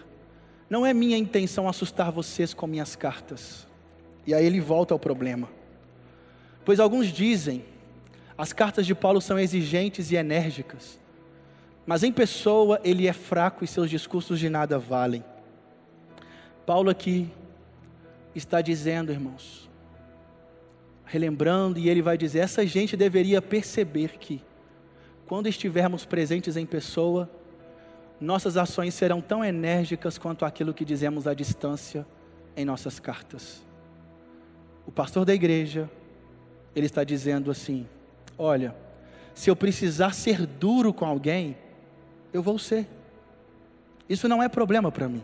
[0.71, 3.67] não é minha intenção assustar vocês com minhas cartas.
[4.25, 5.49] E aí ele volta ao problema.
[6.63, 7.65] Pois alguns dizem,
[8.37, 10.97] as cartas de Paulo são exigentes e enérgicas,
[11.85, 15.25] mas em pessoa ele é fraco e seus discursos de nada valem.
[16.65, 17.29] Paulo aqui
[18.33, 19.69] está dizendo, irmãos,
[21.03, 24.41] relembrando, e ele vai dizer: essa gente deveria perceber que,
[25.27, 27.29] quando estivermos presentes em pessoa,
[28.21, 32.05] nossas ações serão tão enérgicas quanto aquilo que dizemos à distância
[32.55, 33.65] em nossas cartas.
[34.85, 35.89] O pastor da igreja,
[36.75, 37.87] ele está dizendo assim:
[38.37, 38.75] olha,
[39.33, 41.57] se eu precisar ser duro com alguém,
[42.31, 42.87] eu vou ser.
[44.07, 45.23] Isso não é problema para mim.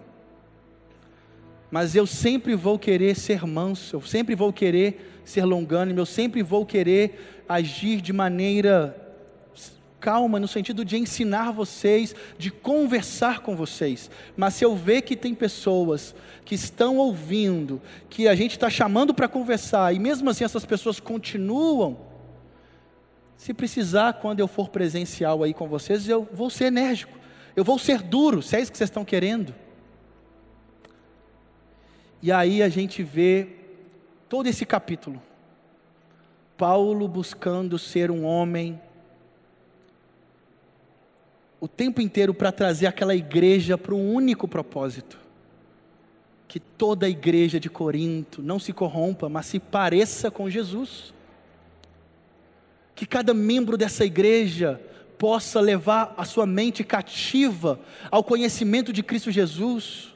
[1.70, 6.42] Mas eu sempre vou querer ser manso, eu sempre vou querer ser longânimo, eu sempre
[6.42, 9.07] vou querer agir de maneira
[10.00, 14.10] calma no sentido de ensinar vocês, de conversar com vocês.
[14.36, 19.14] Mas se eu ver que tem pessoas que estão ouvindo, que a gente está chamando
[19.14, 21.98] para conversar, e mesmo assim essas pessoas continuam,
[23.36, 27.18] se precisar, quando eu for presencial aí com vocês, eu vou ser enérgico,
[27.56, 29.54] eu vou ser duro, se é isso que vocês estão querendo.
[32.22, 33.48] E aí a gente vê
[34.28, 35.22] todo esse capítulo.
[36.58, 38.82] Paulo buscando ser um homem
[41.60, 45.18] o tempo inteiro para trazer aquela igreja para um único propósito:
[46.48, 51.14] que toda a igreja de Corinto não se corrompa, mas se pareça com Jesus.
[52.96, 54.82] Que cada membro dessa igreja
[55.18, 57.80] possa levar a sua mente cativa
[58.10, 60.16] ao conhecimento de Cristo Jesus.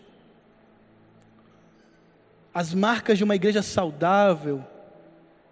[2.54, 4.64] As marcas de uma igreja saudável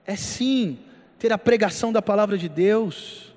[0.05, 0.79] é sim
[1.17, 3.28] ter a pregação da palavra de Deus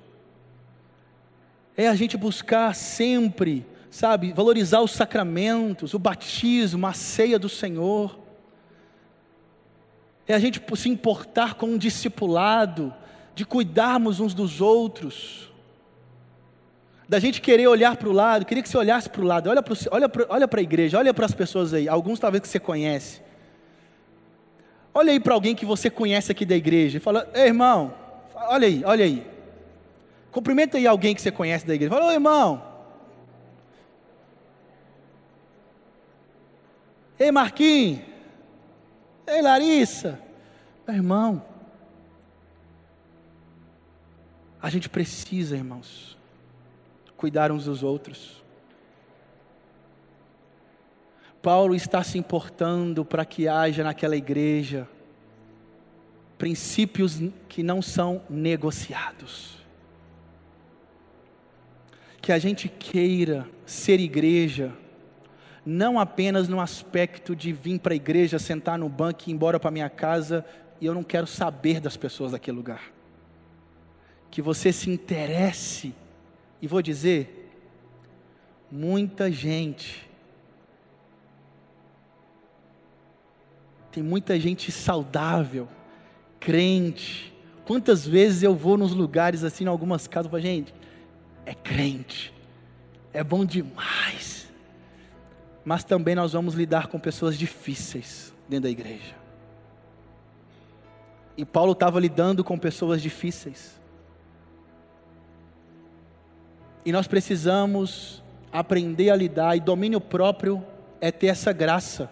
[1.75, 8.19] é a gente buscar sempre, sabe, valorizar os sacramentos, o batismo, a ceia do Senhor.
[10.27, 12.93] é a gente se importar com um discipulado,
[13.35, 15.51] de cuidarmos uns dos outros,
[17.09, 19.61] da gente querer olhar para o lado, queria que você olhasse para o lado, olha
[19.61, 23.21] para olha olha a igreja, olha para as pessoas aí, alguns talvez que você conhece.
[24.93, 27.93] Olha aí para alguém que você conhece aqui da igreja e fala, Ei, irmão,
[28.35, 29.32] olha aí, olha aí.
[30.33, 31.93] Cumprimenta aí alguém que você conhece da igreja.
[31.93, 32.61] Fala, ô irmão.
[37.19, 38.01] Ei, Marquinhos.
[39.27, 40.19] Ei, Larissa.
[40.87, 41.45] Meu irmão.
[44.59, 46.17] A gente precisa, irmãos,
[47.15, 48.43] cuidar uns dos outros.
[51.43, 54.89] Paulo está se importando para que haja naquela igreja
[56.39, 59.62] princípios que não são negociados.
[62.23, 64.73] Que a gente queira ser igreja,
[65.65, 69.59] não apenas no aspecto de vir para a igreja, sentar no banco e ir embora
[69.59, 70.43] para minha casa
[70.79, 72.91] e eu não quero saber das pessoas daquele lugar.
[74.31, 75.93] Que você se interesse,
[76.61, 77.51] e vou dizer,
[78.71, 80.11] muita gente
[83.93, 85.67] Tem muita gente saudável,
[86.39, 87.31] crente.
[87.63, 90.73] Quantas vezes eu vou nos lugares assim, em algumas casas, e falo, gente,
[91.45, 92.33] é crente,
[93.11, 94.49] é bom demais.
[95.63, 99.15] Mas também nós vamos lidar com pessoas difíceis dentro da igreja.
[101.35, 103.79] E Paulo estava lidando com pessoas difíceis.
[106.85, 108.21] E nós precisamos
[108.51, 110.63] aprender a lidar, e domínio próprio
[111.01, 112.11] é ter essa graça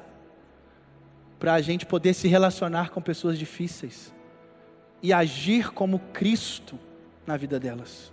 [1.38, 4.14] para a gente poder se relacionar com pessoas difíceis
[5.04, 6.78] e agir como Cristo
[7.26, 8.12] na vida delas.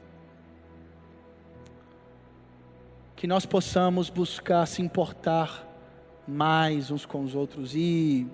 [3.19, 5.67] Que nós possamos buscar se importar
[6.25, 8.29] mais uns com os outros e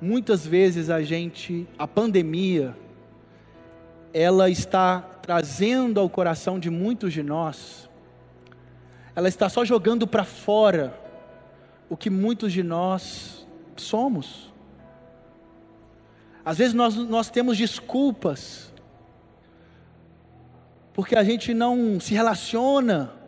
[0.00, 2.76] muitas vezes a gente, a pandemia,
[4.12, 7.88] ela está trazendo ao coração de muitos de nós,
[9.14, 10.98] ela está só jogando para fora
[11.88, 13.46] o que muitos de nós
[13.76, 14.52] somos.
[16.44, 18.74] Às vezes nós, nós temos desculpas,
[20.92, 23.21] porque a gente não se relaciona,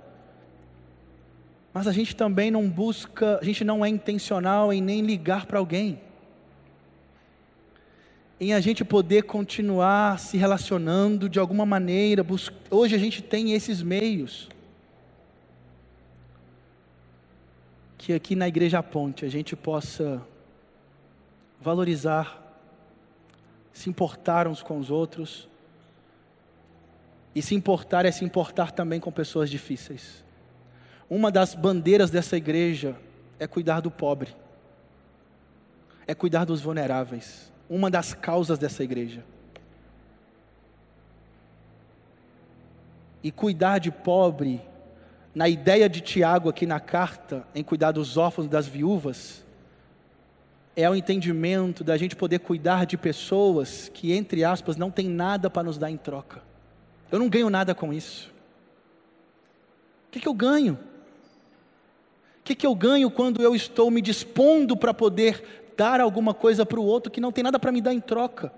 [1.75, 5.59] mas a gente também não busca, a gente não é intencional em nem ligar para
[5.59, 6.01] alguém,
[8.39, 12.25] em a gente poder continuar se relacionando de alguma maneira.
[12.71, 14.49] Hoje a gente tem esses meios.
[17.99, 20.23] Que aqui na Igreja Ponte a gente possa
[21.61, 22.41] valorizar,
[23.73, 25.49] se importar uns com os outros.
[27.35, 30.25] E se importar é se importar também com pessoas difíceis.
[31.09, 32.97] Uma das bandeiras dessa igreja
[33.39, 34.35] é cuidar do pobre,
[36.07, 37.53] é cuidar dos vulneráveis.
[37.69, 39.25] Uma das causas dessa igreja.
[43.23, 44.61] E cuidar de pobre,
[45.35, 49.43] na ideia de Tiago aqui na carta, em cuidar dos órfãos e das viúvas,
[50.77, 55.49] é o entendimento da gente poder cuidar de pessoas que, entre aspas, não tem nada
[55.49, 56.43] para nos dar em troca.
[57.11, 58.29] Eu não ganho nada com isso.
[60.09, 60.79] O que, que eu ganho?
[62.45, 66.67] O que, que eu ganho quando eu estou me dispondo para poder dar alguma coisa
[66.67, 68.53] para o outro que não tem nada para me dar em troca?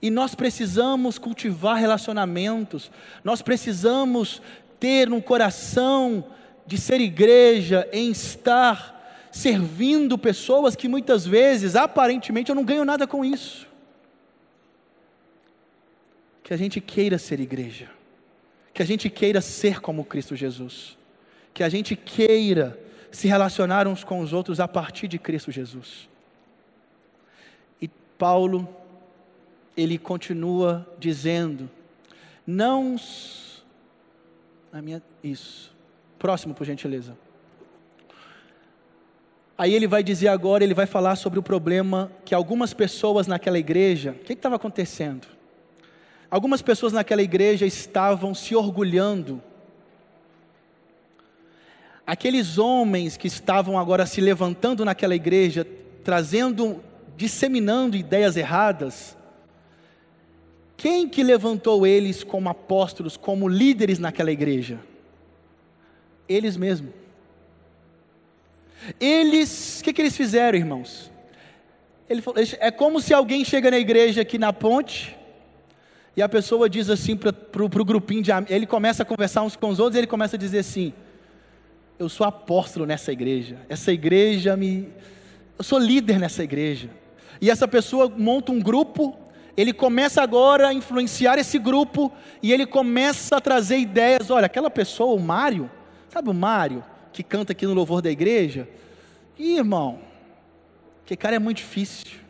[0.00, 2.88] E nós precisamos cultivar relacionamentos,
[3.24, 4.40] nós precisamos
[4.78, 6.24] ter um coração
[6.68, 13.08] de ser igreja, em estar servindo pessoas que muitas vezes, aparentemente, eu não ganho nada
[13.08, 13.66] com isso.
[16.44, 17.90] Que a gente queira ser igreja,
[18.72, 20.96] que a gente queira ser como Cristo Jesus,
[21.52, 26.08] que a gente queira se relacionar uns com os outros a partir de Cristo Jesus.
[27.80, 27.88] E
[28.18, 28.68] Paulo,
[29.76, 31.70] ele continua dizendo:
[32.46, 32.96] não.
[34.72, 35.74] A minha, isso.
[36.18, 37.16] Próximo, por gentileza.
[39.58, 43.58] Aí ele vai dizer agora, ele vai falar sobre o problema que algumas pessoas naquela
[43.58, 45.26] igreja, o que estava acontecendo?
[46.30, 49.42] Algumas pessoas naquela igreja estavam se orgulhando.
[52.06, 55.66] Aqueles homens que estavam agora se levantando naquela igreja,
[56.04, 56.82] trazendo,
[57.16, 59.16] disseminando ideias erradas,
[60.76, 64.78] quem que levantou eles como apóstolos, como líderes naquela igreja?
[66.28, 66.92] Eles mesmos.
[69.00, 71.10] Eles, o que, que eles fizeram, irmãos?
[72.08, 75.16] Ele falou, é como se alguém chega na igreja aqui na ponte,
[76.16, 77.34] e a pessoa diz assim para
[77.64, 80.38] o grupinho de ele começa a conversar uns com os outros, e ele começa a
[80.38, 80.92] dizer assim:
[81.98, 84.92] Eu sou apóstolo nessa igreja, essa igreja me.
[85.58, 86.90] Eu sou líder nessa igreja,
[87.40, 89.16] E essa pessoa monta um grupo,
[89.56, 94.30] ele começa agora a influenciar esse grupo e ele começa a trazer ideias.
[94.30, 95.70] Olha, aquela pessoa, o Mário,
[96.10, 98.68] sabe o Mário, que canta aqui no louvor da igreja?
[99.38, 99.98] Ih, irmão,
[101.06, 102.20] que cara é muito difícil.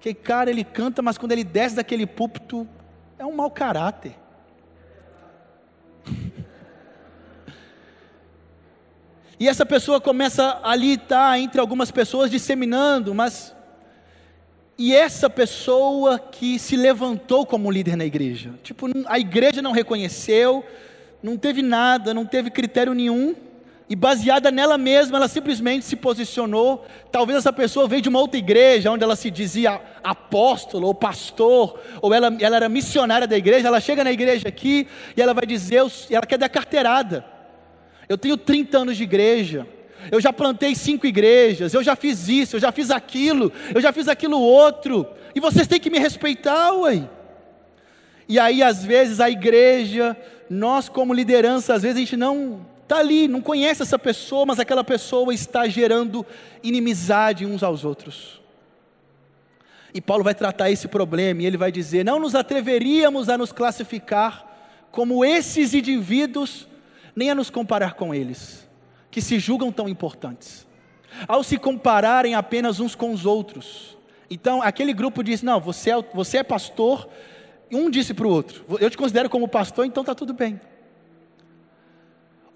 [0.00, 2.66] Que cara ele canta, mas quando ele desce daquele púlpito,
[3.18, 4.16] é um mau caráter.
[9.40, 13.54] E essa pessoa começa ali estar tá, entre algumas pessoas disseminando, mas
[14.76, 20.64] e essa pessoa que se levantou como líder na igreja, tipo, a igreja não reconheceu,
[21.20, 23.34] não teve nada, não teve critério nenhum,
[23.90, 26.84] e baseada nela mesma, ela simplesmente se posicionou.
[27.10, 31.80] Talvez essa pessoa veio de uma outra igreja, onde ela se dizia apóstolo ou pastor,
[32.02, 33.66] ou ela, ela era missionária da igreja.
[33.66, 34.86] Ela chega na igreja aqui
[35.16, 35.80] e ela vai dizer,
[36.10, 37.24] ela quer dar carteirada.
[38.08, 39.66] Eu tenho 30 anos de igreja,
[40.10, 43.92] eu já plantei cinco igrejas, eu já fiz isso, eu já fiz aquilo, eu já
[43.92, 47.08] fiz aquilo outro, e vocês têm que me respeitar, ué.
[48.28, 50.16] E aí, às vezes, a igreja,
[50.48, 54.58] nós como liderança, às vezes a gente não está ali, não conhece essa pessoa, mas
[54.58, 56.24] aquela pessoa está gerando
[56.62, 58.40] inimizade uns aos outros.
[59.92, 63.52] E Paulo vai tratar esse problema e ele vai dizer: não nos atreveríamos a nos
[63.52, 64.46] classificar
[64.90, 66.66] como esses indivíduos,
[67.14, 68.68] nem a nos comparar com eles,
[69.10, 70.66] que se julgam tão importantes,
[71.26, 73.96] ao se compararem apenas uns com os outros.
[74.30, 77.08] Então, aquele grupo diz: não, você é, você é pastor,
[77.72, 80.60] um disse para o outro: eu te considero como pastor, então está tudo bem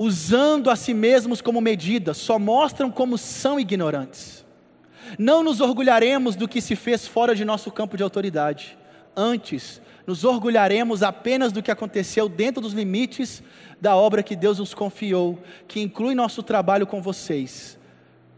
[0.02, 4.44] usando a si mesmos como medida, só mostram como são ignorantes.
[5.16, 8.76] Não nos orgulharemos do que se fez fora de nosso campo de autoridade.
[9.16, 13.42] Antes, nos orgulharemos apenas do que aconteceu dentro dos limites
[13.80, 17.78] da obra que Deus nos confiou, que inclui nosso trabalho com vocês.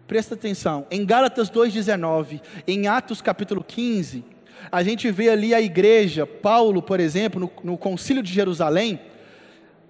[0.07, 4.25] Presta atenção, em Gálatas 2,19, em Atos capítulo 15,
[4.71, 9.01] a gente vê ali a igreja, Paulo, por exemplo, no, no concílio de Jerusalém,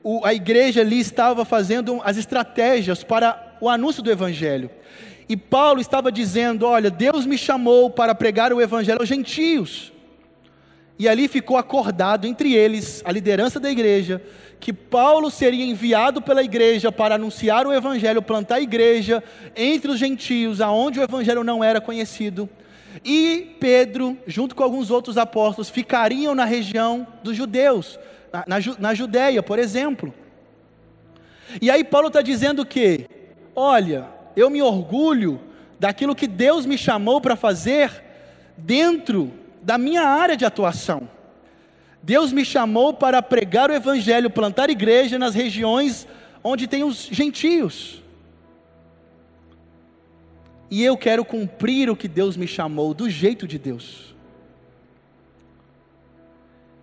[0.03, 4.71] o, a igreja ali estava fazendo as estratégias para o anúncio do Evangelho.
[5.27, 9.94] E Paulo estava dizendo: Olha, Deus me chamou para pregar o Evangelho aos gentios.
[10.99, 14.23] E ali ficou acordado entre eles, a liderança da igreja,
[14.61, 19.23] que Paulo seria enviado pela igreja para anunciar o Evangelho, plantar a igreja
[19.57, 22.49] entre os gentios, aonde o Evangelho não era conhecido.
[23.05, 27.99] E Pedro, junto com alguns outros apóstolos, ficariam na região dos judeus,
[28.33, 30.15] na, na, na Judéia, por exemplo.
[31.61, 33.07] E aí Paulo está dizendo que,
[33.55, 35.41] olha, eu me orgulho
[35.79, 38.03] daquilo que Deus me chamou para fazer
[38.57, 39.33] dentro
[39.65, 41.09] da minha área de atuação.
[42.03, 46.07] Deus me chamou para pregar o Evangelho, plantar igreja nas regiões
[46.43, 48.03] onde tem os gentios.
[50.71, 54.15] E eu quero cumprir o que Deus me chamou, do jeito de Deus.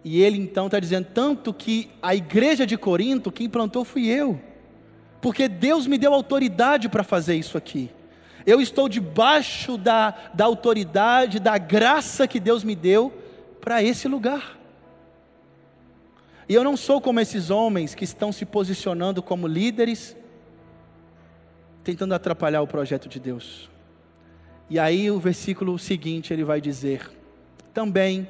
[0.04, 4.42] E ele então está dizendo: tanto que a igreja de Corinto, quem plantou fui eu,
[5.22, 7.92] porque Deus me deu autoridade para fazer isso aqui.
[8.46, 13.14] Eu estou debaixo da, da autoridade, da graça que Deus me deu
[13.60, 14.58] para esse lugar.
[16.50, 20.18] E eu não sou como esses homens que estão se posicionando como líderes,
[21.84, 23.70] tentando atrapalhar o projeto de Deus.
[24.70, 27.10] E aí o versículo seguinte ele vai dizer:
[27.74, 28.28] também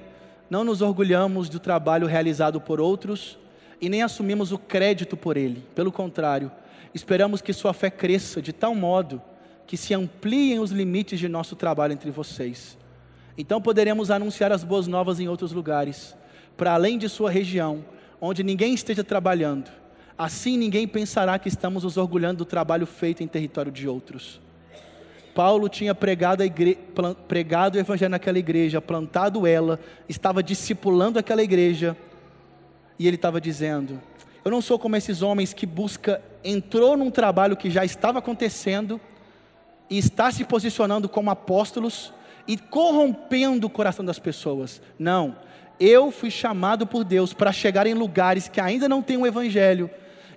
[0.50, 3.40] não nos orgulhamos do trabalho realizado por outros
[3.80, 5.66] e nem assumimos o crédito por ele.
[5.74, 6.52] Pelo contrário,
[6.94, 9.22] esperamos que sua fé cresça de tal modo
[9.66, 12.78] que se ampliem os limites de nosso trabalho entre vocês.
[13.38, 16.16] Então poderemos anunciar as boas novas em outros lugares,
[16.58, 17.84] para além de sua região,
[18.20, 19.72] onde ninguém esteja trabalhando.
[20.18, 24.40] Assim ninguém pensará que estamos nos orgulhando do trabalho feito em território de outros.
[25.34, 26.78] Paulo tinha pregado, igre...
[27.28, 31.96] pregado o evangelho naquela igreja, plantado ela, estava discipulando aquela igreja,
[33.00, 34.00] e ele estava dizendo:
[34.44, 39.00] Eu não sou como esses homens que busca, entrou num trabalho que já estava acontecendo,
[39.92, 42.14] e está se posicionando como apóstolos
[42.48, 44.82] e corrompendo o coração das pessoas.
[44.98, 45.36] Não,
[45.78, 49.90] eu fui chamado por Deus para chegar em lugares que ainda não têm o evangelho,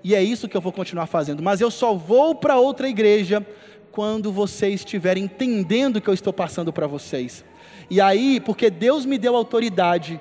[0.02, 3.46] e é isso que eu vou continuar fazendo, mas eu só vou para outra igreja
[3.92, 7.44] quando vocês estiverem entendendo o que eu estou passando para vocês.
[7.88, 10.20] E aí, porque Deus me deu autoridade,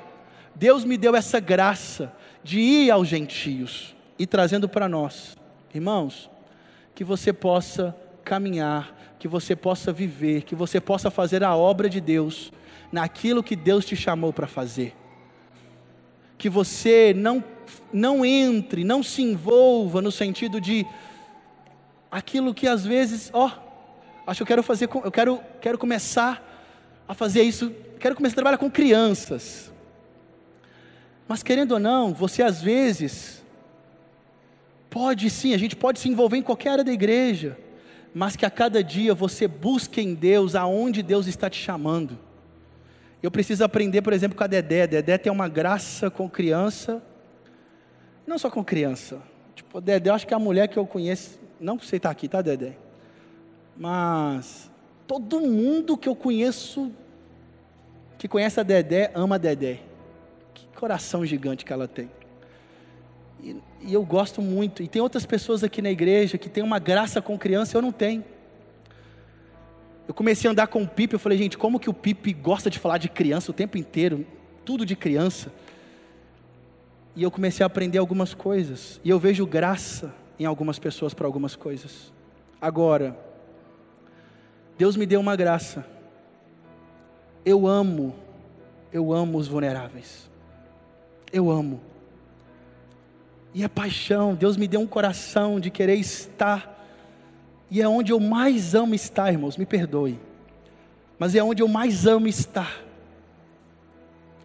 [0.54, 2.14] Deus me deu essa graça
[2.44, 5.36] de ir aos gentios e trazendo para nós,
[5.74, 6.30] irmãos,
[6.94, 12.02] que você possa caminhar, que você possa viver, que você possa fazer a obra de
[12.02, 12.52] Deus
[12.92, 14.94] naquilo que Deus te chamou para fazer.
[16.38, 17.42] Que você não
[17.94, 20.86] não entre, não se envolva no sentido de
[22.12, 23.50] aquilo que às vezes, ó,
[24.28, 26.46] acho que eu quero fazer, eu quero, quero começar
[27.08, 29.72] a fazer isso, quero começar a trabalhar com crianças.
[31.30, 33.42] Mas querendo ou não, você às vezes
[34.90, 37.63] pode sim, a gente pode se envolver em qualquer área da igreja,
[38.14, 42.18] mas que a cada dia você busque em Deus aonde Deus está te chamando.
[43.22, 44.86] Eu preciso aprender, por exemplo, com a Dedé.
[44.86, 47.02] Dedé tem uma graça com criança,
[48.28, 49.22] não só com criança.
[49.56, 52.10] Tipo, Dedé, eu acho que é a mulher que eu conheço, não que você está
[52.10, 52.74] aqui, tá, Dedé?
[53.76, 54.70] Mas
[55.08, 56.92] todo mundo que eu conheço,
[58.18, 59.80] que conhece a Dedé, ama a Dedé.
[60.54, 62.12] Que coração gigante que ela tem.
[63.44, 64.82] E, e eu gosto muito.
[64.82, 67.92] E tem outras pessoas aqui na igreja que tem uma graça com criança, eu não
[67.92, 68.24] tenho.
[70.08, 72.70] Eu comecei a andar com o Pipe, eu falei, gente, como que o Pipe gosta
[72.70, 74.26] de falar de criança o tempo inteiro,
[74.64, 75.52] tudo de criança.
[77.16, 81.28] E eu comecei a aprender algumas coisas, e eu vejo graça em algumas pessoas para
[81.28, 82.12] algumas coisas.
[82.60, 83.18] Agora,
[84.78, 85.86] Deus me deu uma graça.
[87.46, 88.16] Eu amo,
[88.92, 90.30] eu amo os vulneráveis.
[91.32, 91.93] Eu amo.
[93.54, 96.74] E é paixão, Deus me deu um coração de querer estar
[97.74, 100.20] e é onde eu mais amo estar, irmãos, me perdoe.
[101.18, 102.84] Mas é onde eu mais amo estar.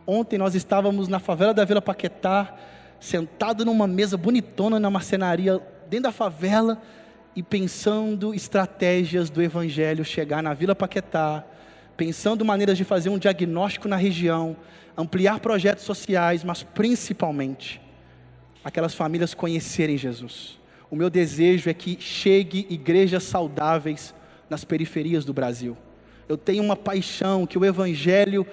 [0.06, 2.56] Ontem nós estávamos na favela da Vila Paquetá,
[2.98, 6.80] sentado numa mesa bonitona na marcenaria, dentro da favela,
[7.36, 11.44] e pensando estratégias do Evangelho chegar na Vila Paquetá,
[11.98, 14.56] pensando maneiras de fazer um diagnóstico na região,
[14.96, 17.78] ampliar projetos sociais, mas principalmente
[18.68, 20.58] aquelas famílias conhecerem Jesus.
[20.90, 24.14] O meu desejo é que chegue igrejas saudáveis
[24.48, 25.76] nas periferias do Brasil.
[26.28, 28.46] Eu tenho uma paixão que o Evangelho,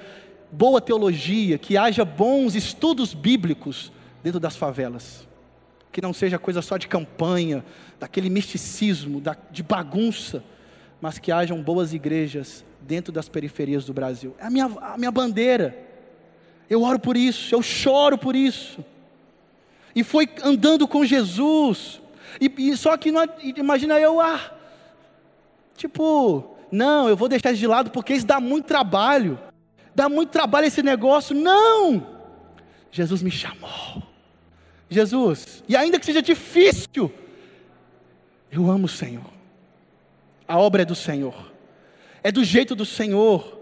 [0.49, 3.91] boa teologia, que haja bons estudos bíblicos
[4.23, 5.27] dentro das favelas.
[5.91, 7.63] Que não seja coisa só de campanha,
[7.99, 10.41] daquele misticismo, da, de bagunça,
[11.01, 14.33] mas que hajam boas igrejas dentro das periferias do Brasil.
[14.39, 15.77] É a minha, a minha bandeira.
[16.69, 18.83] Eu oro por isso, eu choro por isso.
[19.95, 22.01] E foi andando com Jesus
[22.39, 24.51] e, e só que não, imagina eu, ah,
[25.75, 29.39] tipo, não, eu vou deixar isso de lado porque isso dá muito trabalho.
[29.93, 31.33] Dá muito trabalho esse negócio.
[31.33, 32.05] Não!
[32.91, 34.03] Jesus me chamou.
[34.89, 37.11] Jesus, e ainda que seja difícil,
[38.51, 39.25] eu amo o Senhor.
[40.47, 41.51] A obra é do Senhor.
[42.23, 43.59] É do jeito do Senhor.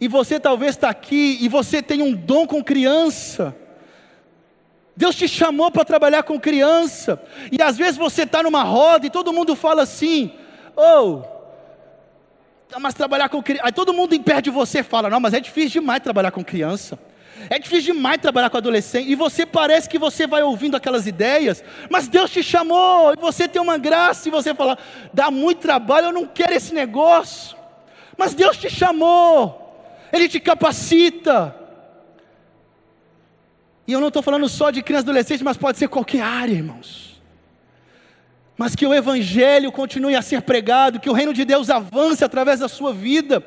[0.00, 3.56] E você talvez está aqui e você tem um dom com criança.
[4.96, 7.20] Deus te chamou para trabalhar com criança,
[7.50, 10.32] e às vezes você está numa roda e todo mundo fala assim:
[10.76, 11.22] oh,
[12.78, 13.66] mas trabalhar com criança.
[13.66, 16.44] Aí todo mundo em perto de você fala: não, mas é difícil demais trabalhar com
[16.44, 16.98] criança.
[17.50, 19.10] É difícil demais trabalhar com adolescente.
[19.10, 23.48] E você parece que você vai ouvindo aquelas ideias, mas Deus te chamou, e você
[23.48, 24.78] tem uma graça, e você fala:
[25.12, 27.56] dá muito trabalho, eu não quero esse negócio.
[28.16, 29.76] Mas Deus te chamou,
[30.12, 31.63] Ele te capacita.
[33.86, 36.52] E eu não estou falando só de crianças e adolescentes, mas pode ser qualquer área,
[36.52, 37.20] irmãos.
[38.56, 42.60] Mas que o Evangelho continue a ser pregado, que o reino de Deus avance através
[42.60, 43.44] da sua vida,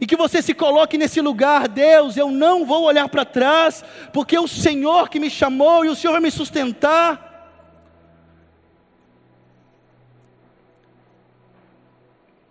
[0.00, 4.36] e que você se coloque nesse lugar, Deus, eu não vou olhar para trás, porque
[4.36, 7.32] é o Senhor que me chamou e o Senhor vai me sustentar.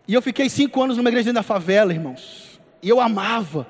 [0.07, 3.65] E eu fiquei cinco anos numa igreja da favela, irmãos, e eu amava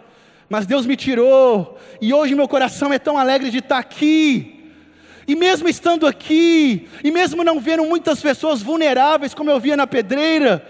[0.49, 4.71] mas Deus me tirou, e hoje meu coração é tão alegre de estar aqui.
[5.27, 9.87] E mesmo estando aqui, e mesmo não vendo muitas pessoas vulneráveis como eu via na
[9.87, 10.67] pedreira,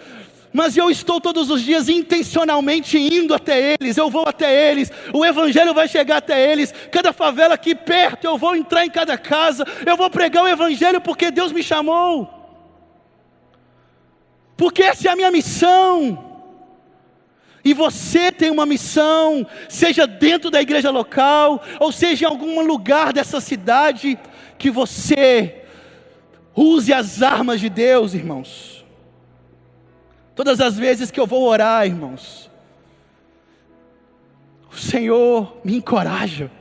[0.54, 5.26] mas eu estou todos os dias intencionalmente indo até eles, eu vou até eles, o
[5.26, 9.66] Evangelho vai chegar até eles, cada favela aqui perto, eu vou entrar em cada casa,
[9.86, 12.30] eu vou pregar o Evangelho porque Deus me chamou,
[14.56, 16.33] porque essa é a minha missão.
[17.64, 23.14] E você tem uma missão, seja dentro da igreja local, ou seja em algum lugar
[23.14, 24.20] dessa cidade,
[24.58, 25.64] que você
[26.56, 28.84] use as armas de Deus, irmãos.
[30.36, 32.50] Todas as vezes que eu vou orar, irmãos,
[34.72, 36.52] o Senhor me encoraja.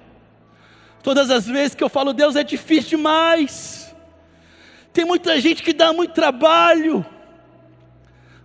[1.03, 3.93] Todas as vezes que eu falo, Deus é difícil demais.
[4.93, 7.05] Tem muita gente que dá muito trabalho.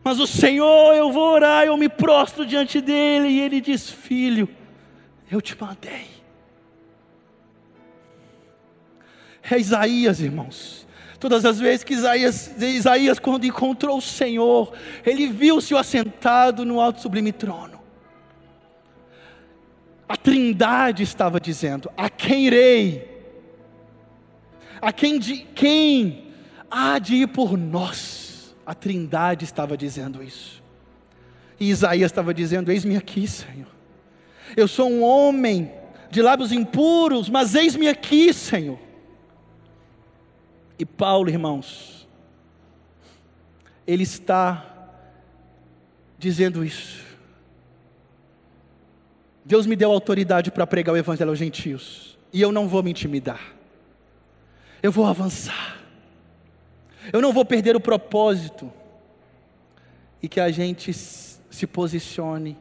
[0.07, 4.47] Mas o Senhor, eu vou orar, eu me prostro diante dele, e ele diz: Filho,
[5.29, 6.07] eu te mandei.
[9.51, 10.87] É Isaías, irmãos.
[11.19, 14.71] Todas as vezes que Isaías, Isaías, quando encontrou o Senhor,
[15.05, 17.81] ele viu-se assentado no alto sublime trono.
[20.07, 23.25] A Trindade estava dizendo: A quem irei?
[24.81, 26.31] A quem, de, quem
[26.71, 28.26] há de ir por nós?
[28.67, 30.61] A Trindade estava dizendo isso.
[31.57, 33.71] E Isaías estava dizendo: Eis-me aqui, Senhor.
[34.57, 35.71] Eu sou um homem
[36.11, 38.77] de lábios impuros, mas eis-me aqui, Senhor.
[40.77, 42.05] E Paulo, irmãos,
[43.87, 44.65] ele está
[46.19, 47.05] dizendo isso.
[49.45, 52.91] Deus me deu autoridade para pregar o evangelho aos gentios, e eu não vou me
[52.91, 53.55] intimidar.
[54.83, 55.76] Eu vou avançar.
[57.11, 58.71] Eu não vou perder o propósito.
[60.21, 62.57] E que a gente se posicione,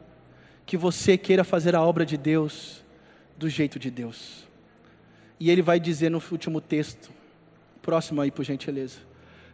[0.65, 2.83] que você queira fazer a obra de Deus
[3.37, 4.47] do jeito de Deus.
[5.39, 7.11] E ele vai dizer no último texto,
[7.81, 8.99] próximo aí por gentileza.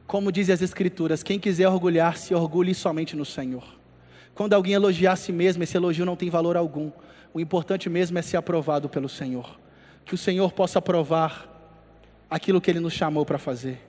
[0.08, 3.64] Como dizem as Escrituras, quem quiser orgulhar-se, orgulhe somente no Senhor.
[4.34, 6.92] Quando alguém elogiar a si mesmo, esse elogio não tem valor algum.
[7.34, 9.60] O importante mesmo é ser aprovado pelo Senhor.
[10.06, 11.50] Que o Senhor possa aprovar
[12.30, 13.80] aquilo que Ele nos chamou para fazer.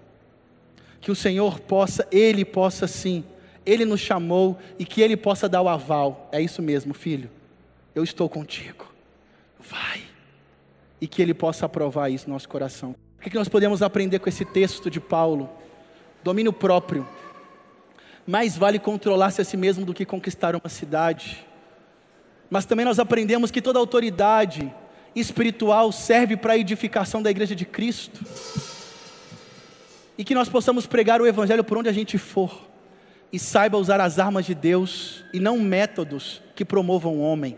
[1.05, 3.23] Que o Senhor possa, Ele possa sim,
[3.67, 6.31] Ele nos chamou e que Ele possa dar o aval.
[6.33, 7.31] É isso mesmo, filho.
[7.95, 8.91] Eu estou contigo.
[9.61, 10.01] Vai.
[10.99, 12.97] E que Ele possa aprovar isso no nosso coração.
[13.19, 15.51] O que nós podemos aprender com esse texto de Paulo?
[16.23, 17.07] Domínio próprio.
[18.27, 21.45] Mais vale controlar-se a si mesmo do que conquistar uma cidade.
[22.49, 24.75] Mas também nós aprendemos que toda autoridade,
[25.15, 28.25] espiritual serve para a edificação da igreja de Cristo.
[30.17, 32.69] E que nós possamos pregar o Evangelho por onde a gente for.
[33.33, 37.57] E saiba usar as armas de Deus e não métodos que promovam o homem,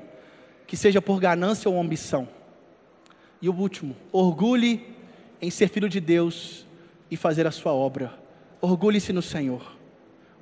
[0.66, 2.28] que seja por ganância ou ambição.
[3.42, 4.94] E o último, orgulhe
[5.40, 6.66] em ser filho de Deus
[7.10, 8.12] e fazer a sua obra.
[8.60, 9.76] Orgulhe-se no Senhor.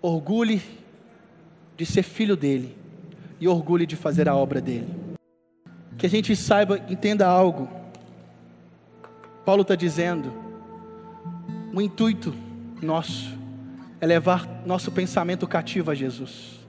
[0.01, 0.63] Orgulhe
[1.77, 2.77] de ser filho dele
[3.41, 5.05] e orgulhe de fazer a obra dele
[5.97, 7.69] que a gente saiba, entenda algo.
[9.45, 10.33] Paulo está dizendo,
[11.75, 12.33] o intuito
[12.81, 13.37] nosso
[14.01, 16.61] é levar nosso pensamento cativo a Jesus.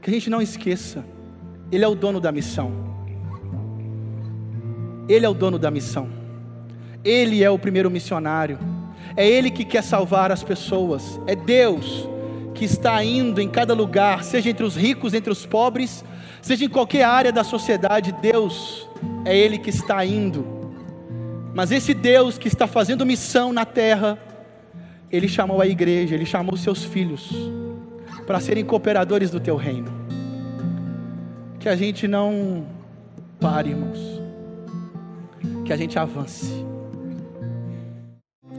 [0.00, 1.04] Que a gente não esqueça,
[1.72, 2.72] Ele é o dono da missão.
[5.08, 6.08] Ele é o dono da missão.
[7.04, 8.58] Ele é o primeiro missionário.
[9.16, 11.18] É Ele que quer salvar as pessoas.
[11.26, 12.08] É Deus
[12.54, 16.04] que está indo em cada lugar, seja entre os ricos, entre os pobres,
[16.42, 18.88] seja em qualquer área da sociedade, Deus
[19.24, 20.57] é Ele que está indo.
[21.54, 24.18] Mas esse Deus que está fazendo missão na terra,
[25.10, 27.30] Ele chamou a igreja, Ele chamou seus filhos
[28.26, 29.90] para serem cooperadores do Teu reino.
[31.58, 32.66] Que a gente não
[33.40, 34.20] pare, irmãos,
[35.64, 36.64] que a gente avance.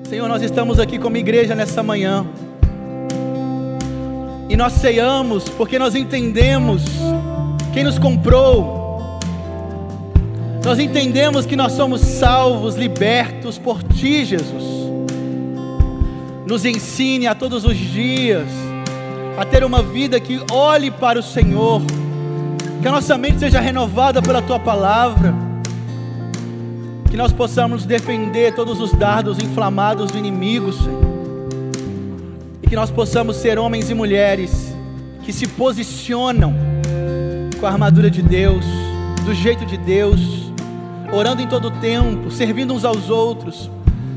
[0.10, 2.26] Senhor, nós estamos aqui como igreja nessa manhã.
[4.50, 6.84] E nós ceiamos porque nós entendemos
[7.72, 8.79] quem nos comprou.
[10.64, 14.90] Nós entendemos que nós somos salvos, libertos por Ti, Jesus.
[16.46, 18.48] Nos ensine a todos os dias
[19.38, 21.82] a ter uma vida que olhe para o Senhor,
[22.82, 25.34] que a nossa mente seja renovada pela Tua palavra,
[27.10, 31.50] que nós possamos defender todos os dardos inflamados do inimigo, Senhor,
[32.62, 34.76] e que nós possamos ser homens e mulheres
[35.24, 36.54] que se posicionam
[37.60, 38.66] com a armadura de Deus,
[39.26, 40.49] do jeito de Deus,
[41.12, 43.70] orando em todo tempo, servindo uns aos outros,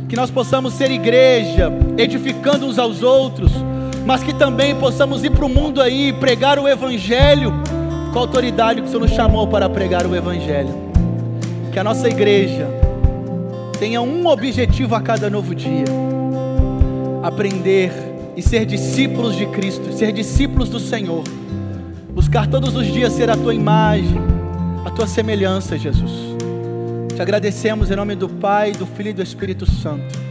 [0.08, 3.52] que nós possamos ser igreja, edificando uns aos outros,
[4.04, 7.52] mas que também possamos ir para o mundo aí pregar o Evangelho
[8.12, 10.74] com a autoridade que o Senhor nos chamou para pregar o Evangelho.
[11.72, 12.68] Que a nossa igreja
[13.78, 15.84] tenha um objetivo a cada novo dia:
[17.22, 17.92] aprender
[18.36, 21.22] e ser discípulos de Cristo, ser discípulos do Senhor
[22.14, 24.18] buscar todos os dias ser a tua imagem,
[24.84, 26.31] a tua semelhança, Jesus.
[27.14, 30.21] Te agradecemos em nome do Pai, do Filho e do Espírito Santo.